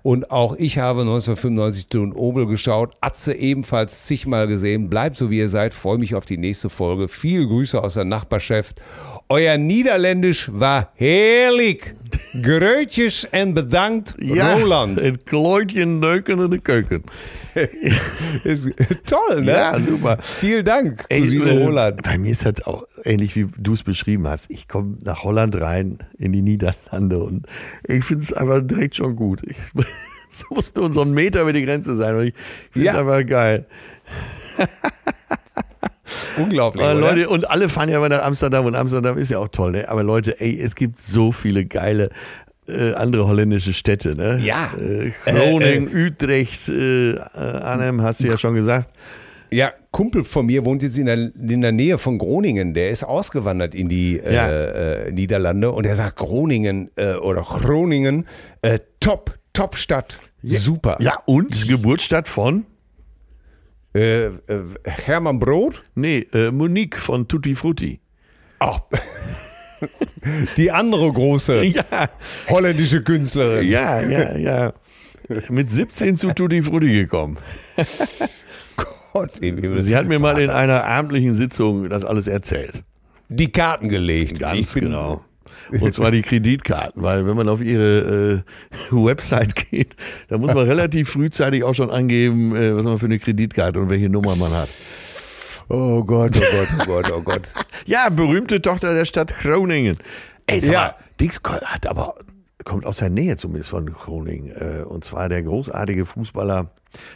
[0.07, 4.89] Und auch ich habe 1995 Ton Obel geschaut, Atze ebenfalls zigmal gesehen.
[4.89, 7.09] Bleibt so wie ihr seid, freue mich auf die nächste Folge.
[7.09, 8.81] Viele Grüße aus der Nachbarschaft.
[9.27, 11.93] Euer Niederländisch war herrlich.
[12.41, 15.01] Grötjes en bedankt, Roland.
[15.01, 17.03] Het klooitje neuken in de keuken.
[18.43, 18.69] Ist
[19.05, 19.51] toll, ne?
[19.51, 20.17] Ja, super.
[20.21, 22.03] Vielen Dank, Ey, Cousine äh, Roland.
[22.03, 24.49] Bei mir ist das auch ähnlich, wie du es beschrieben hast.
[24.49, 27.45] Ich komme nach Holland rein, in die Niederlande und
[27.83, 29.41] ich finde es einfach direkt schon gut.
[29.45, 29.57] Ich,
[30.31, 32.33] es muss nur so ein Meter über die Grenze sein und ich
[32.71, 32.99] finde es Ja.
[33.01, 33.65] einfach geil.
[36.37, 36.93] Unglaublich, oder?
[36.93, 39.89] Leute, und alle fahren ja immer nach Amsterdam und Amsterdam ist ja auch toll, ne?
[39.89, 42.09] Aber Leute, ey, es gibt so viele geile
[42.67, 44.39] äh, andere holländische Städte, ne?
[44.43, 44.73] Ja.
[44.79, 48.89] Äh, Groningen, Utrecht, äh, äh, Arnhem, hast du ja schon gesagt.
[49.49, 52.73] Ja, Kumpel von mir wohnt jetzt in der, in der Nähe von Groningen.
[52.73, 54.49] Der ist ausgewandert in die Ja.
[54.49, 58.25] äh, äh, Niederlande und er sagt Groningen äh, oder Groningen,
[58.61, 60.97] äh, top, top Stadt, super.
[60.99, 62.65] Ja, und Geburtsstadt von?
[63.95, 64.31] Äh, äh,
[64.83, 65.81] Hermann Brot?
[65.95, 67.99] Nee, äh, Monique von Tutti Frutti.
[68.59, 68.75] Oh.
[70.57, 72.09] die andere große Ja,
[72.49, 73.67] holländische Künstlerin.
[73.69, 74.73] ja, ja, ja.
[75.49, 77.37] Mit 17 zu Tutti Frutti gekommen.
[79.13, 79.31] Gott.
[79.41, 82.83] Sie hat mir mal in einer abendlichen Sitzung das alles erzählt.
[83.29, 84.39] die Karten gelegt.
[84.39, 85.21] Ganz genau.
[85.81, 88.43] Und zwar die Kreditkarten, weil wenn man auf ihre
[88.91, 89.95] äh, Website geht,
[90.29, 93.89] da muss man relativ frühzeitig auch schon angeben, äh, was man für eine Kreditkarte und
[93.89, 94.69] welche Nummer man hat.
[95.69, 97.53] Oh Gott, oh Gott, oh Gott, oh Gott.
[97.85, 99.97] Ja, berühmte Tochter der Stadt Groningen.
[100.45, 100.79] Ey, sag Ja.
[100.81, 102.15] mal, Dix hat aber,
[102.63, 104.51] kommt aus der Nähe zumindest von Groningen.
[104.55, 106.71] Äh, und zwar der großartige Fußballer,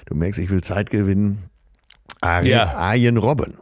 [0.05, 1.43] du merkst, ich will Zeit gewinnen,
[2.21, 2.73] Arjen, Ja.
[2.75, 3.55] Arjen Robben.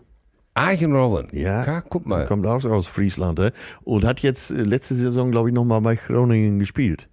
[0.53, 1.27] Arjen Robben.
[1.31, 2.25] Ja, Ja, guck mal.
[2.25, 3.39] Kommt auch aus Friesland
[3.83, 7.07] und hat jetzt äh, letzte Saison, glaube ich, nochmal bei Groningen gespielt.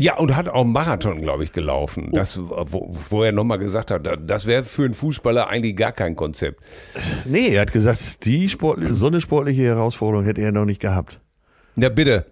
[0.00, 2.10] Ja, und hat auch einen Marathon, glaube ich, gelaufen.
[2.12, 6.14] Das, wo, wo er nochmal gesagt hat, das wäre für einen Fußballer eigentlich gar kein
[6.14, 6.60] Konzept.
[7.24, 11.18] Nee, er hat gesagt, die sportliche, so eine sportliche Herausforderung hätte er noch nicht gehabt.
[11.74, 12.26] Ja, bitte.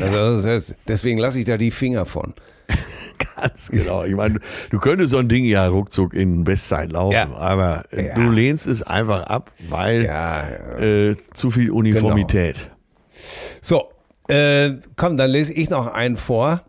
[0.00, 2.32] Also, deswegen lasse ich da die Finger von.
[3.36, 4.04] Ganz genau.
[4.04, 4.38] Ich meine,
[4.70, 7.32] du könntest so ein Ding ja ruckzuck in Bestzeit laufen, Ja.
[7.34, 8.14] aber äh, Ja.
[8.14, 10.48] du lehnst es einfach ab, weil Ja,
[10.78, 12.70] äh, zu viel Uniformität.
[13.60, 13.90] So,
[14.28, 16.62] äh, komm, dann lese ich noch einen vor.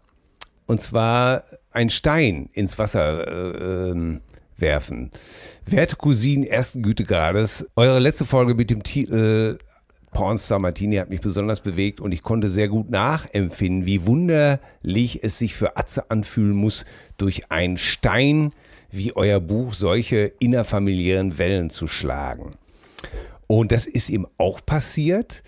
[0.71, 4.21] Und zwar ein Stein ins Wasser äh, ähm,
[4.55, 5.11] werfen.
[5.65, 9.57] Werte Cousinen ersten Gütegrades, eure letzte Folge mit dem Titel
[10.11, 15.39] Pornstar Martini hat mich besonders bewegt und ich konnte sehr gut nachempfinden, wie wunderlich es
[15.39, 16.85] sich für Atze anfühlen muss,
[17.17, 18.53] durch einen Stein
[18.89, 22.55] wie euer Buch solche innerfamiliären Wellen zu schlagen.
[23.45, 25.43] Und das ist ihm auch passiert.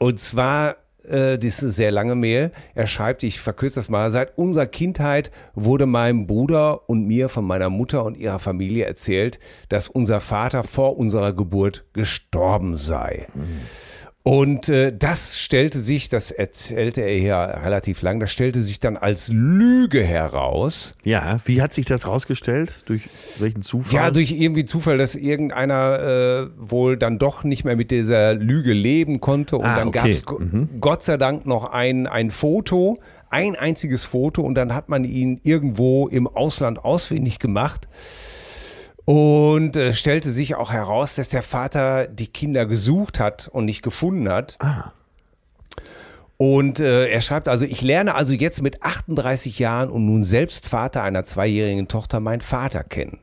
[0.00, 0.78] Und zwar,
[1.08, 2.50] äh, sehr lange Mail.
[2.74, 7.44] Er schreibt, ich verkürze das mal, seit unserer Kindheit wurde meinem Bruder und mir von
[7.44, 9.38] meiner Mutter und ihrer Familie erzählt,
[9.68, 13.26] dass unser Vater vor unserer Geburt gestorben sei.
[14.26, 18.96] Und äh, das stellte sich, das erzählte er hier relativ lang, das stellte sich dann
[18.96, 20.96] als Lüge heraus.
[21.04, 22.82] Ja, wie hat sich das rausgestellt?
[22.86, 23.02] Durch
[23.38, 23.94] welchen Zufall?
[23.94, 28.72] Ja, durch irgendwie Zufall, dass irgendeiner äh, wohl dann doch nicht mehr mit dieser Lüge
[28.72, 29.58] leben konnte.
[29.58, 29.98] Und Ah, dann okay.
[29.98, 30.24] gab es
[30.80, 32.98] Gott sei Dank noch ein, ein Foto,
[33.30, 34.42] ein einziges Foto.
[34.42, 37.86] Und dann hat man ihn irgendwo im Ausland ausfindig gemacht.
[39.06, 43.82] Und äh, stellte sich auch heraus, dass der Vater die Kinder gesucht hat und nicht
[43.82, 44.58] gefunden hat.
[46.36, 50.68] Und äh, er schreibt also, ich lerne also jetzt mit 38 Jahren und nun selbst
[50.68, 53.20] Vater einer zweijährigen Tochter meinen Vater kennen.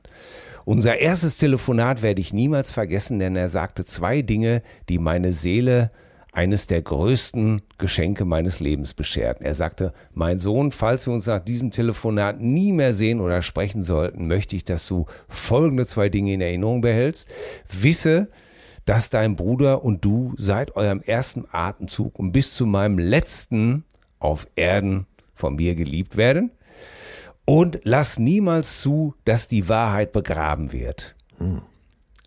[0.65, 5.89] Unser erstes Telefonat werde ich niemals vergessen, denn er sagte zwei Dinge, die meine Seele
[6.33, 9.45] eines der größten Geschenke meines Lebens bescherten.
[9.45, 13.83] Er sagte, mein Sohn, falls wir uns nach diesem Telefonat nie mehr sehen oder sprechen
[13.83, 17.29] sollten, möchte ich, dass du folgende zwei Dinge in Erinnerung behältst.
[17.71, 18.29] Wisse,
[18.85, 23.85] dass dein Bruder und du seit eurem ersten Atemzug und bis zu meinem letzten
[24.19, 25.05] auf Erden
[25.35, 26.51] von mir geliebt werden.
[27.45, 31.15] Und lass niemals zu, dass die Wahrheit begraben wird.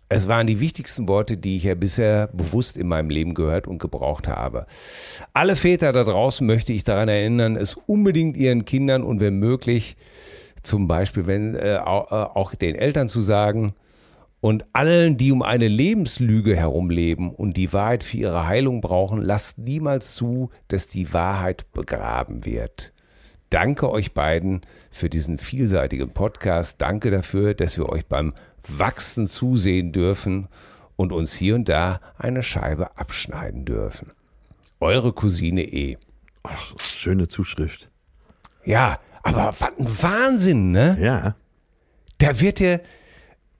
[0.09, 3.79] Es waren die wichtigsten Worte, die ich ja bisher bewusst in meinem Leben gehört und
[3.79, 4.65] gebraucht habe.
[5.33, 9.97] Alle Väter da draußen möchte ich daran erinnern, es unbedingt ihren Kindern und wenn möglich,
[10.63, 13.73] zum Beispiel wenn äh, äh, auch den Eltern zu sagen
[14.39, 19.57] und allen, die um eine Lebenslüge herumleben und die Wahrheit für ihre Heilung brauchen, lasst
[19.57, 22.93] niemals zu, dass die Wahrheit begraben wird.
[23.49, 26.81] Danke euch beiden für diesen vielseitigen Podcast.
[26.81, 28.33] Danke dafür, dass wir euch beim
[28.67, 30.47] Wachsen zusehen dürfen
[30.95, 34.11] und uns hier und da eine Scheibe abschneiden dürfen.
[34.79, 35.97] Eure Cousine E.
[36.43, 37.89] Ach, schöne Zuschrift.
[38.63, 40.97] Ja, aber was ein Wahnsinn, ne?
[40.99, 41.35] Ja.
[42.17, 42.79] Da wird ja,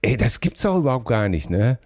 [0.01, 1.79] ey, das gibt's auch überhaupt gar nicht, ne?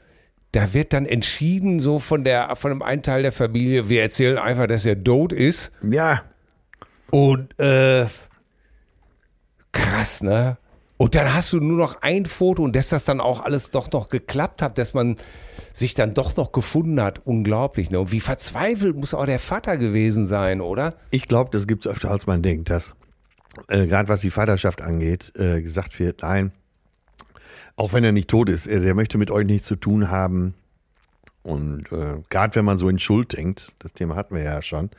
[0.51, 4.37] Da wird dann entschieden, so von der, von einem einen Teil der Familie, wir erzählen
[4.37, 5.71] einfach, dass er tot ist.
[5.89, 6.23] Ja.
[7.09, 8.07] Und äh,
[9.71, 10.57] krass, ne?
[11.01, 13.91] Und dann hast du nur noch ein Foto und dass das dann auch alles doch
[13.91, 15.15] noch geklappt hat, dass man
[15.73, 17.25] sich dann doch noch gefunden hat.
[17.25, 17.99] Unglaublich, ne?
[17.99, 20.93] Und wie verzweifelt muss auch der Vater gewesen sein, oder?
[21.09, 22.93] Ich glaube, das gibt es öfter, als man denkt, dass
[23.67, 26.51] äh, gerade was die Vaterschaft angeht, äh, gesagt wird, nein,
[27.77, 30.53] auch wenn er nicht tot ist, äh, der möchte mit euch nichts zu tun haben.
[31.41, 34.91] Und äh, gerade wenn man so in Schuld denkt, das Thema hatten wir ja schon,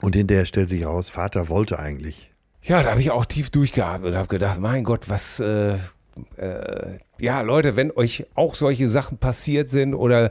[0.00, 2.30] und hinterher stellt sich raus, Vater wollte eigentlich.
[2.66, 5.74] Ja, da habe ich auch tief durchgeatmet und habe gedacht, mein Gott, was, äh,
[6.36, 10.30] äh, ja, Leute, wenn euch auch solche Sachen passiert sind oder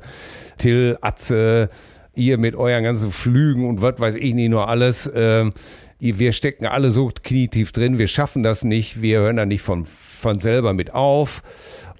[0.59, 1.71] Till, Atze,
[2.13, 5.53] ihr mit euren ganzen Flügen und was weiß ich nicht nur alles, ähm,
[5.97, 9.87] wir stecken alle so knietief drin, wir schaffen das nicht, wir hören da nicht von,
[9.87, 11.41] von selber mit auf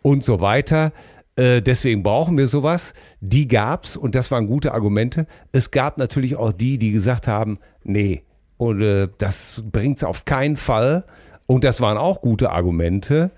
[0.04, 0.92] und so weiter.
[1.36, 2.94] Äh, deswegen brauchen wir sowas.
[3.20, 5.26] Die gab's und das waren gute Argumente.
[5.54, 8.22] Es gab natürlich auch die, die gesagt haben, nee,
[8.60, 11.06] und äh, das bringt's auf keinen Fall.
[11.48, 13.32] Und das waren auch gute Argumente.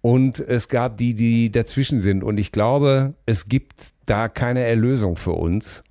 [0.00, 2.24] Und es gab die, die dazwischen sind.
[2.24, 5.84] Und ich glaube, es gibt da keine Erlösung für uns.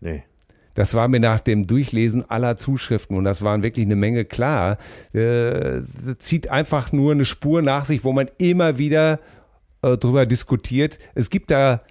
[0.00, 0.24] Nee.
[0.72, 4.78] Das war mir nach dem Durchlesen aller Zuschriften und das waren wirklich eine Menge klar.
[5.12, 5.82] Äh,
[6.18, 9.18] zieht einfach nur eine Spur nach sich, wo man immer wieder
[9.82, 10.98] äh, drüber diskutiert.
[11.14, 11.82] Es gibt da,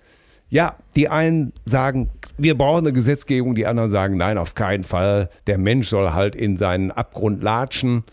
[0.49, 5.29] ja, die einen sagen, wir brauchen eine Gesetzgebung, die anderen sagen, nein, auf keinen Fall.
[5.47, 8.03] Der Mensch soll halt in seinen Abgrund latschen.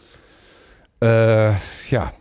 [1.02, 1.52] Äh,
[1.90, 2.12] ja,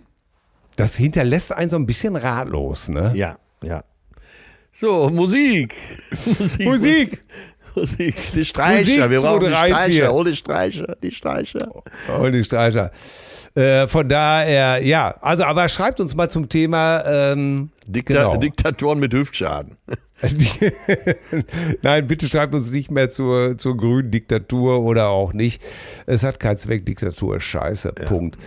[0.76, 3.12] das hinterlässt einen so ein bisschen ratlos, ne?
[3.16, 3.84] Ja, ja.
[4.72, 5.76] So, Musik.
[6.40, 6.66] Musik.
[6.66, 7.24] Musik!
[7.76, 8.16] Musik.
[8.34, 8.80] Die Streicher.
[8.80, 9.94] Musik, wir brauchen die 2, 3, 4.
[9.94, 10.14] Streicher.
[10.14, 10.98] Oh, die Streicher.
[11.02, 11.70] Die Streicher.
[12.20, 12.92] Und die Streicher.
[13.56, 18.38] Äh, von daher, ja, also aber schreibt uns mal zum Thema ähm, Dikta genau.
[18.38, 19.78] Diktatoren mit Hüftschaden.
[21.82, 25.62] Nein, bitte schreibt uns nicht mehr zur, zur grünen Diktatur oder auch nicht.
[26.06, 27.92] Es hat keinen Zweck, Diktatur ist scheiße.
[28.08, 28.38] Punkt.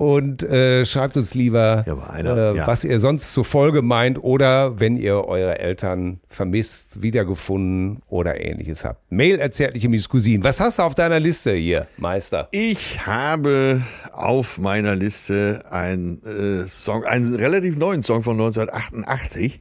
[0.00, 2.66] Und äh, schreibt uns lieber, Ja, einer, äh, ja.
[2.66, 8.82] was ihr sonst zur Folge meint oder wenn ihr eure Eltern vermisst, wiedergefunden oder ähnliches
[8.86, 9.12] habt.
[9.12, 10.42] Mail erzärtliche Miss Cousin.
[10.42, 12.48] Was hast du auf deiner Liste hier, Meister?
[12.50, 13.82] Ich habe
[14.12, 19.60] auf meiner Liste einen äh, Song, einen relativ neuen Song von 1988.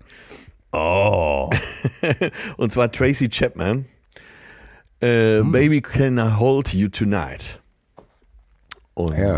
[0.71, 1.49] Oh.
[2.57, 3.87] Und zwar Tracy Chapman.
[5.01, 5.51] Äh, Hm.
[5.51, 7.58] Baby Can I Hold You Tonight.
[8.99, 9.37] Und Ja.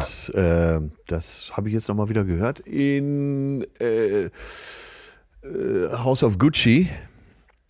[0.78, 4.30] äh, das habe ich jetzt nochmal wieder gehört in äh, äh,
[6.04, 6.90] House of Gucci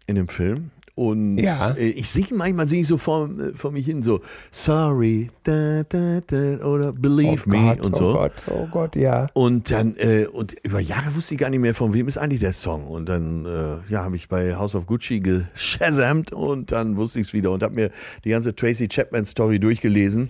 [0.07, 0.71] in dem Film.
[0.95, 1.71] Und Ja.
[1.71, 4.21] äh, ich singe manchmal singe ich so vor, äh, vor mich hin so
[4.51, 8.09] Sorry da, da, da, oder Believe Me und so.
[8.11, 9.27] oh Gott, oh Gott, ja.
[9.33, 12.39] Und dann, äh, und über Jahre wusste ich gar nicht mehr, von wem ist eigentlich
[12.39, 12.87] der Song.
[12.87, 17.27] Und dann, äh, ja, habe ich bei House of Gucci geshazamt und dann wusste ich
[17.27, 17.91] es wieder und habe mir
[18.23, 20.29] die ganze Tracy Chapman Story durchgelesen.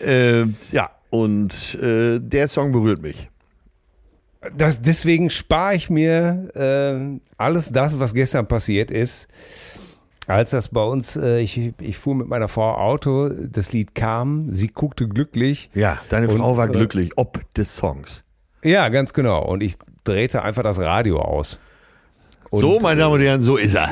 [0.00, 3.28] Äh, ja, und äh, der Song berührt mich.
[4.56, 9.26] Das, deswegen spare ich mir äh, alles das, was gestern passiert ist.
[10.26, 14.52] Als das bei uns, äh, ich, ich fuhr mit meiner Frau Auto, das Lied kam,
[14.52, 15.70] sie guckte glücklich.
[15.74, 18.24] Ja, deine Und, Frau war äh, glücklich, ob des Songs.
[18.62, 19.44] Ja, ganz genau.
[19.44, 21.58] Und ich drehte einfach das Radio aus.
[22.50, 23.90] Und, so, meine Damen und Herren, so ist er.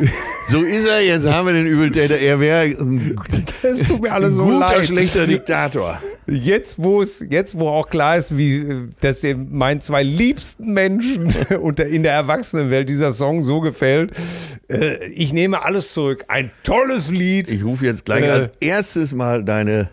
[0.49, 2.17] So ist er, jetzt haben wir den Übeltäter.
[2.19, 3.17] Er wäre ein,
[3.63, 4.87] Es tut mir alles so guter, leid.
[4.87, 6.01] schlechter Diktator.
[6.27, 11.27] Jetzt, wo es, jetzt, wo auch klar ist, wie, dass dem meinen zwei liebsten Menschen
[11.61, 14.13] unter, in der Erwachsenenwelt dieser Song so gefällt,
[14.69, 16.25] äh, ich nehme alles zurück.
[16.29, 17.51] Ein tolles Lied.
[17.51, 18.31] Ich rufe jetzt gleich Äh.
[18.31, 19.91] als erstes mal deine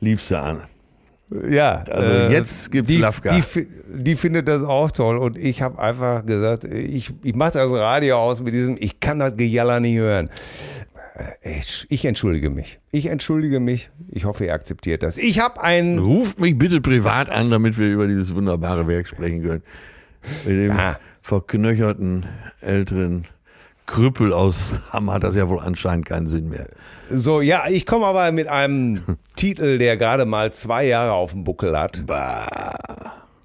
[0.00, 0.62] Liebste an.
[1.48, 3.32] Ja, Also jetzt gibt's die, Lafka.
[3.34, 7.70] Die, die findet das auch toll und ich habe einfach gesagt, ich, ich mache das
[7.70, 10.28] Radio aus mit diesem, ich kann das Gejaller nicht hören.
[11.42, 12.80] Äh, Ich, ich entschuldige mich.
[12.90, 13.90] Ich entschuldige mich.
[14.10, 15.18] Ich hoffe, ihr akzeptiert das.
[15.18, 19.42] Ich habe ein, Ruft mich bitte privat an, damit wir über dieses wunderbare Werk sprechen
[19.44, 19.62] können.
[20.44, 20.98] Mit dem Ja.
[21.22, 22.26] verknöcherten
[22.60, 23.26] älteren
[23.90, 26.68] Krüppel aus Hamm hat das ja wohl anscheinend keinen Sinn mehr.
[27.10, 29.02] so, ja, ich komme aber mit einem
[29.36, 32.04] Titel, der gerade mal zwei Jahre auf dem Buckel hat.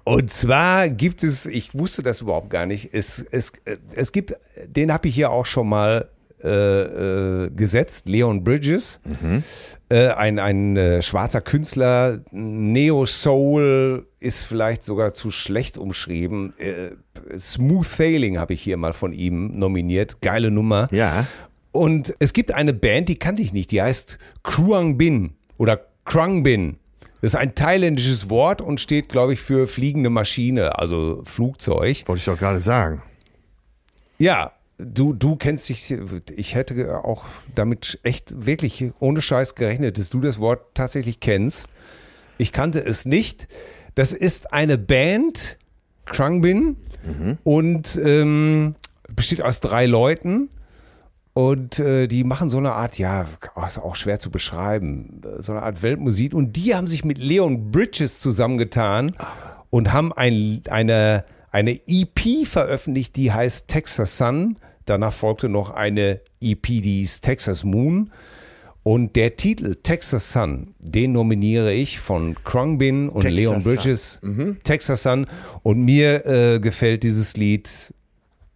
[0.04, 3.52] Und zwar gibt es, ich wusste das überhaupt gar nicht, es, es,
[3.92, 4.36] es gibt,
[4.68, 6.08] den habe ich hier auch schon mal
[6.42, 9.00] äh, äh, gesetzt, Leon Bridges.
[9.88, 16.54] Äh, ein ein äh, schwarzer Künstler, Neo-Soul ist vielleicht sogar zu schlecht umschrieben.
[16.58, 16.90] Äh,
[17.38, 20.20] Smooth Sailing habe ich hier mal von ihm nominiert.
[20.20, 20.88] Geile Nummer.
[20.90, 21.26] Ja.
[21.70, 26.42] Und es gibt eine Band, die kannte ich nicht, die heißt Kruang Bin oder Krang
[26.42, 26.78] Bin.
[27.20, 32.02] Das ist ein thailändisches Wort und steht, glaube ich, für fliegende Maschine, also Flugzeug.
[32.06, 33.02] Wollte ich doch gerade sagen.
[34.18, 35.94] Ja, du, du kennst dich,
[36.34, 37.24] ich hätte auch
[37.54, 41.70] damit echt wirklich ohne Scheiß gerechnet, dass du das Wort tatsächlich kennst.
[42.38, 43.48] Ich kannte es nicht.
[43.94, 45.58] Das ist eine Band,
[46.04, 46.76] Krungbin,
[47.44, 48.74] und ähm,
[49.14, 50.50] besteht aus drei Leuten.
[51.32, 53.26] Und äh, die machen so eine Art, ja,
[53.66, 56.32] ist auch schwer zu beschreiben, so eine Art Weltmusik.
[56.32, 59.14] Und die haben sich mit Leon Bridges zusammengetan
[59.68, 61.24] und haben ein, eine,
[61.56, 64.56] eine EP veröffentlicht, die heißt Texas Sun.
[64.84, 68.10] Danach folgte noch eine EP, die ist Texas Moon.
[68.82, 73.74] Und der Titel Texas Sun, den nominiere ich von Krungbin und Texas Leon Sun.
[73.74, 74.20] Bridges.
[74.64, 75.26] Texas Sun.
[75.62, 77.94] Und mir äh, gefällt dieses Lied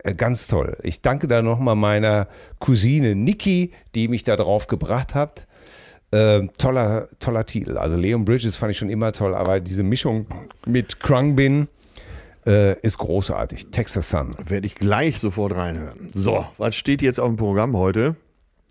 [0.04, 0.76] äh, Ganz toll.
[0.82, 2.28] Ich danke da nochmal meiner
[2.58, 5.46] Cousine Niki, die mich da drauf gebracht hat.
[6.12, 7.78] Ähm, toller, toller Titel.
[7.78, 10.26] Also Leon Bridges fand ich schon immer toll, aber diese Mischung
[10.66, 11.68] mit Krungbin
[12.46, 13.68] äh, ist großartig.
[13.70, 14.36] Texas Sun.
[14.46, 16.10] Werde ich gleich sofort reinhören.
[16.12, 18.16] So, was steht jetzt auf dem Programm heute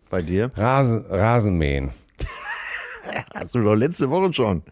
[0.10, 0.52] bei dir?
[0.56, 1.92] Rasen, Rasenmähen.
[3.34, 4.64] Hast du doch letzte Woche schon.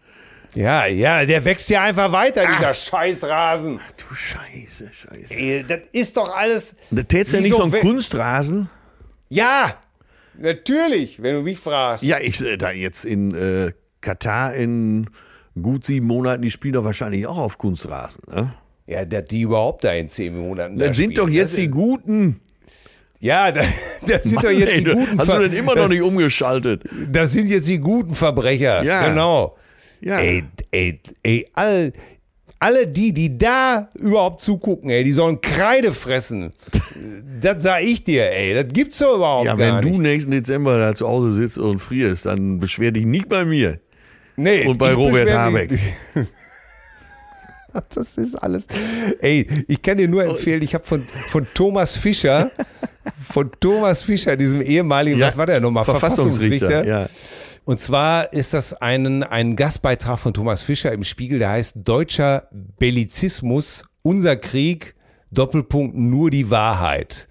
[0.54, 3.80] Ja, ja, der wächst ja einfach weiter, dieser Scheißrasen.
[3.96, 5.34] Du Scheiße, Scheiße.
[5.34, 6.74] Ey, das ist doch alles.
[6.90, 8.70] Da tätst ja nicht so ein Kunstrasen?
[9.28, 9.74] Ja,
[10.38, 12.02] natürlich, wenn du mich fragst.
[12.02, 15.10] Ja, ich äh, da jetzt in äh, Katar in
[15.60, 18.22] gut sieben Monaten, die spielen doch wahrscheinlich auch auf Kunstrasen.
[18.28, 18.54] Ne?
[18.88, 20.78] Ja, dass die überhaupt da in zehn Monaten.
[20.78, 21.26] Das da sind spielen.
[21.26, 22.40] doch jetzt Das- die Guten.
[23.20, 23.66] Ja, das,
[24.06, 25.82] das sind Mann, doch jetzt ey, die du- guten Hast du Ver- denn immer das,
[25.84, 26.82] noch nicht umgeschaltet?
[27.12, 28.82] Das sind jetzt die guten Verbrecher.
[28.82, 29.08] Ja.
[29.08, 29.56] Genau.
[30.00, 30.18] Ja.
[30.20, 31.92] Ey, ey, ey, all,
[32.60, 36.52] alle die, die da überhaupt zugucken, ey, die sollen Kreide fressen.
[37.40, 38.54] das sag ich dir, ey.
[38.54, 40.00] Das gibt's doch überhaupt Ja, gar wenn du nicht.
[40.00, 43.80] nächsten Dezember da zu Hause sitzt und frierst, dann beschwer dich nicht bei mir.
[44.36, 45.72] Nee, Und bei Robert Habeck.
[47.94, 48.66] Das ist alles.
[49.20, 52.50] Ey, ich kann dir nur empfehlen, ich habe von, von Thomas Fischer,
[53.28, 55.84] von Thomas Fischer, diesem ehemaligen, was war der nochmal?
[55.84, 56.86] Verfassungsrichter.
[56.86, 57.08] Ja.
[57.64, 62.48] Und zwar ist das ein, ein Gastbeitrag von Thomas Fischer im Spiegel, der heißt Deutscher
[62.50, 64.94] Bellizismus, unser Krieg,
[65.30, 67.28] Doppelpunkt, nur die Wahrheit.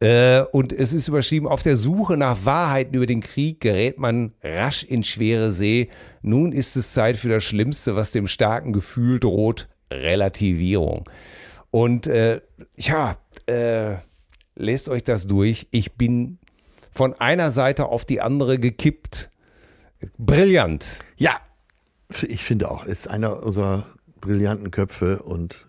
[0.00, 4.32] Äh, und es ist überschrieben, auf der Suche nach Wahrheiten über den Krieg gerät man
[4.42, 5.88] rasch in schwere See.
[6.22, 11.08] Nun ist es Zeit für das Schlimmste, was dem starken Gefühl droht, Relativierung.
[11.70, 12.40] Und äh,
[12.76, 13.16] ja,
[13.46, 13.96] äh,
[14.54, 15.68] lest euch das durch.
[15.70, 16.38] Ich bin
[16.92, 19.30] von einer Seite auf die andere gekippt.
[20.16, 21.00] Brillant.
[21.16, 21.40] Ja,
[22.26, 23.86] ich finde auch, ist einer unserer
[24.20, 25.66] brillanten Köpfe und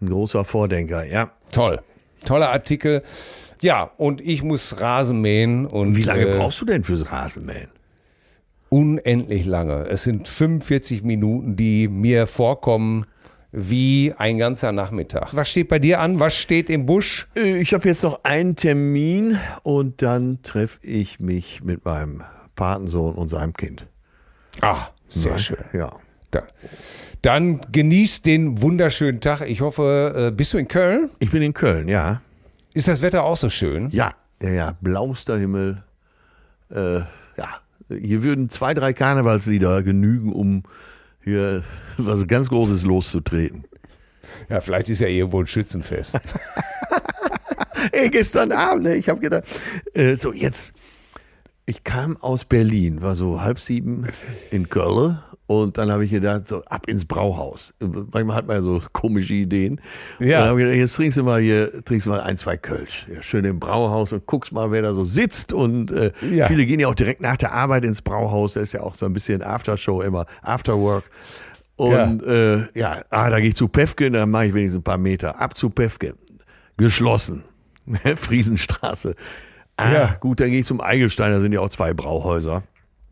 [0.00, 1.04] ein großer Vordenker.
[1.04, 1.32] Ja.
[1.52, 1.80] Toll.
[2.24, 3.02] Toller Artikel.
[3.60, 5.66] Ja, und ich muss Rasen mähen.
[5.66, 7.68] Und, Wie lange äh, brauchst du denn fürs Rasenmähen?
[8.76, 9.84] Unendlich lange.
[9.88, 13.06] Es sind 45 Minuten, die mir vorkommen
[13.50, 15.34] wie ein ganzer Nachmittag.
[15.34, 16.20] Was steht bei dir an?
[16.20, 17.26] Was steht im Busch?
[17.34, 22.22] Äh, Ich habe jetzt noch einen Termin und dann treffe ich mich mit meinem
[22.54, 23.86] Patensohn und seinem Kind.
[24.60, 25.38] Ah, sehr Ne?
[25.38, 25.64] schön.
[25.72, 25.92] Ja.
[26.30, 26.42] Da.
[27.22, 29.40] Dann genießt den wunderschönen Tag.
[29.48, 31.08] Ich hoffe, äh, bist du in Köln?
[31.18, 32.20] Ich bin in Köln, ja.
[32.74, 33.88] Ist das Wetter auch so schön?
[33.90, 34.10] Ja,
[34.42, 34.76] ja, ja.
[34.82, 35.82] Blauster Himmel.
[36.70, 37.06] Äh, ja.
[37.88, 40.62] Hier würden zwei, drei Karnevalslieder genügen, um
[41.22, 41.62] hier
[41.96, 43.64] was ganz Großes loszutreten.
[44.48, 46.18] Ja, vielleicht ist ja irgendwo ein Schützenfest.
[47.92, 49.44] Ey, gestern Abend, ne, ich habe gedacht,
[49.94, 50.72] äh, so jetzt,
[51.66, 54.06] ich kam aus Berlin, war so halb sieben
[54.50, 57.72] in Köln und dann habe ich gedacht, so ab ins Brauhaus.
[57.80, 59.80] Manchmal hat man ja so komische Ideen.
[60.18, 60.24] Ja.
[60.24, 62.56] Und dann habe ich gedacht, jetzt trinkst du mal hier, trinkst du mal ein, zwei
[62.56, 63.06] Kölsch.
[63.12, 65.52] Ja, schön im Brauhaus und guckst mal, wer da so sitzt.
[65.52, 66.46] Und äh, Ja.
[66.46, 68.54] viele gehen ja auch direkt nach der Arbeit ins Brauhaus.
[68.54, 71.04] Da ist ja auch so ein bisschen Aftershow immer, Afterwork.
[71.76, 71.92] Und
[72.26, 74.98] ja, äh, ja ah, da gehe ich zu Pefken, dann mache ich wenigstens ein paar
[74.98, 75.38] Meter.
[75.40, 76.14] Ab zu Pefken.
[76.76, 77.44] Geschlossen.
[78.16, 79.14] Friesenstraße.
[79.76, 80.16] Ah, Ja.
[80.18, 82.62] gut, dann gehe ich zum Eigelstein, da sind ja auch zwei Brauhäuser.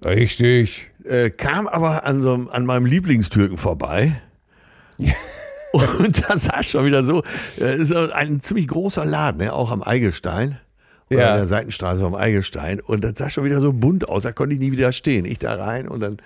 [0.04, 0.90] Richtig.
[1.04, 4.20] Äh, kam aber an, so, an meinem Lieblingstürken vorbei.
[5.98, 7.22] Und da sah es schon wieder so,
[7.60, 10.58] äh, ist ein ziemlich großer Laden, ne, auch am Eigelstein.
[11.10, 11.30] Oder Ja.
[11.32, 12.80] an der Seitenstraße am Eigelstein.
[12.80, 15.24] Und das sah schon wieder so bunt aus, da konnte ich nie wieder stehen.
[15.24, 16.16] Ich da rein und dann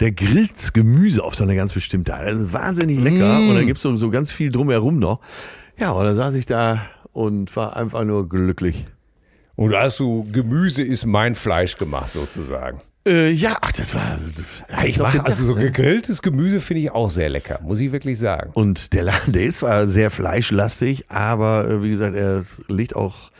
[0.00, 2.26] der grillt Gemüse auf so eine ganz bestimmte Art.
[2.28, 3.38] Das ist wahnsinnig lecker.
[3.38, 5.20] Und dann gibt's so, so ganz viel drumherum noch.
[5.78, 6.80] Ja, und dann saß ich da
[7.12, 8.86] und war einfach nur glücklich.
[9.56, 12.80] Und da hast du Gemüse ist mein Fleisch gemacht sozusagen.
[13.06, 14.18] Äh, ja, ach, das war.
[14.70, 18.18] Ja, ich mache also so gegrilltes Gemüse finde ich auch sehr lecker, muss ich wirklich
[18.18, 18.50] sagen.
[18.52, 23.30] Und der Laden, der ist zwar sehr fleischlastig, aber äh, wie gesagt, er legt auch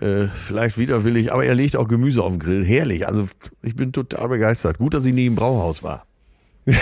[0.00, 2.64] äh, vielleicht widerwillig, aber er legt auch Gemüse auf den Grill.
[2.64, 3.06] Herrlich.
[3.06, 3.28] Also
[3.62, 4.78] ich bin total begeistert.
[4.78, 6.06] Gut, dass ich nie im Brauhaus war.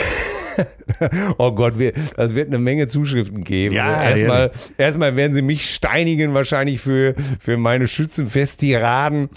[1.39, 3.75] oh Gott, wir, das wird eine Menge Zuschriften geben.
[3.75, 4.85] Ja, erstmal, ja.
[4.85, 9.31] erstmal werden sie mich steinigen, wahrscheinlich für, für meine Schützenfest-Tiraden.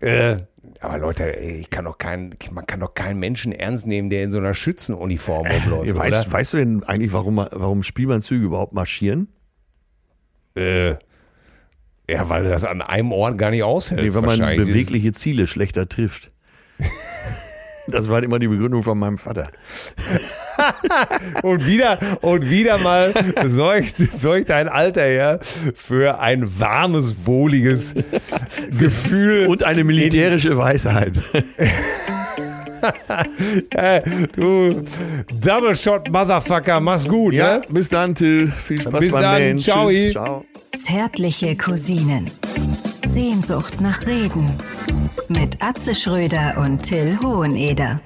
[0.00, 0.38] Äh,
[0.80, 4.24] aber Leute, ey, ich kann doch keinen, man kann doch keinen Menschen ernst nehmen, der
[4.24, 5.88] in so einer Schützenuniform rumläuft.
[5.88, 6.32] Ja, weißt, oder?
[6.32, 9.28] weißt du denn eigentlich, warum, warum Spielmannzüge überhaupt marschieren?
[10.56, 10.94] Äh,
[12.08, 14.00] ja, weil du das an einem Ort gar nicht aushält.
[14.00, 16.32] Nee, wenn man bewegliche Ziele schlechter trifft.
[17.90, 19.48] Das war immer die Begründung von meinem Vater.
[21.42, 23.12] und wieder und wieder mal
[23.46, 25.40] sorgt, sorgt ein alter Herr
[25.74, 27.94] für ein warmes, wohliges
[28.78, 29.46] Gefühl.
[29.46, 31.14] Und eine militärische Weisheit.
[33.70, 34.02] Äh,
[34.36, 34.84] du
[35.42, 37.62] Double Shot Motherfucker, mach's gut, Ja, ne?
[37.70, 38.50] bis dann, Till.
[38.50, 39.38] Viel Spaß Bis beim dann.
[39.42, 39.58] Nähen.
[39.60, 39.88] Ciao.
[39.88, 40.12] Tschüss.
[40.12, 40.44] Ciao.
[40.78, 42.30] Zärtliche Cousinen.
[43.04, 44.50] Sehnsucht nach Reden.
[45.28, 48.00] Mit Atze Schröder und Till Hoheneder.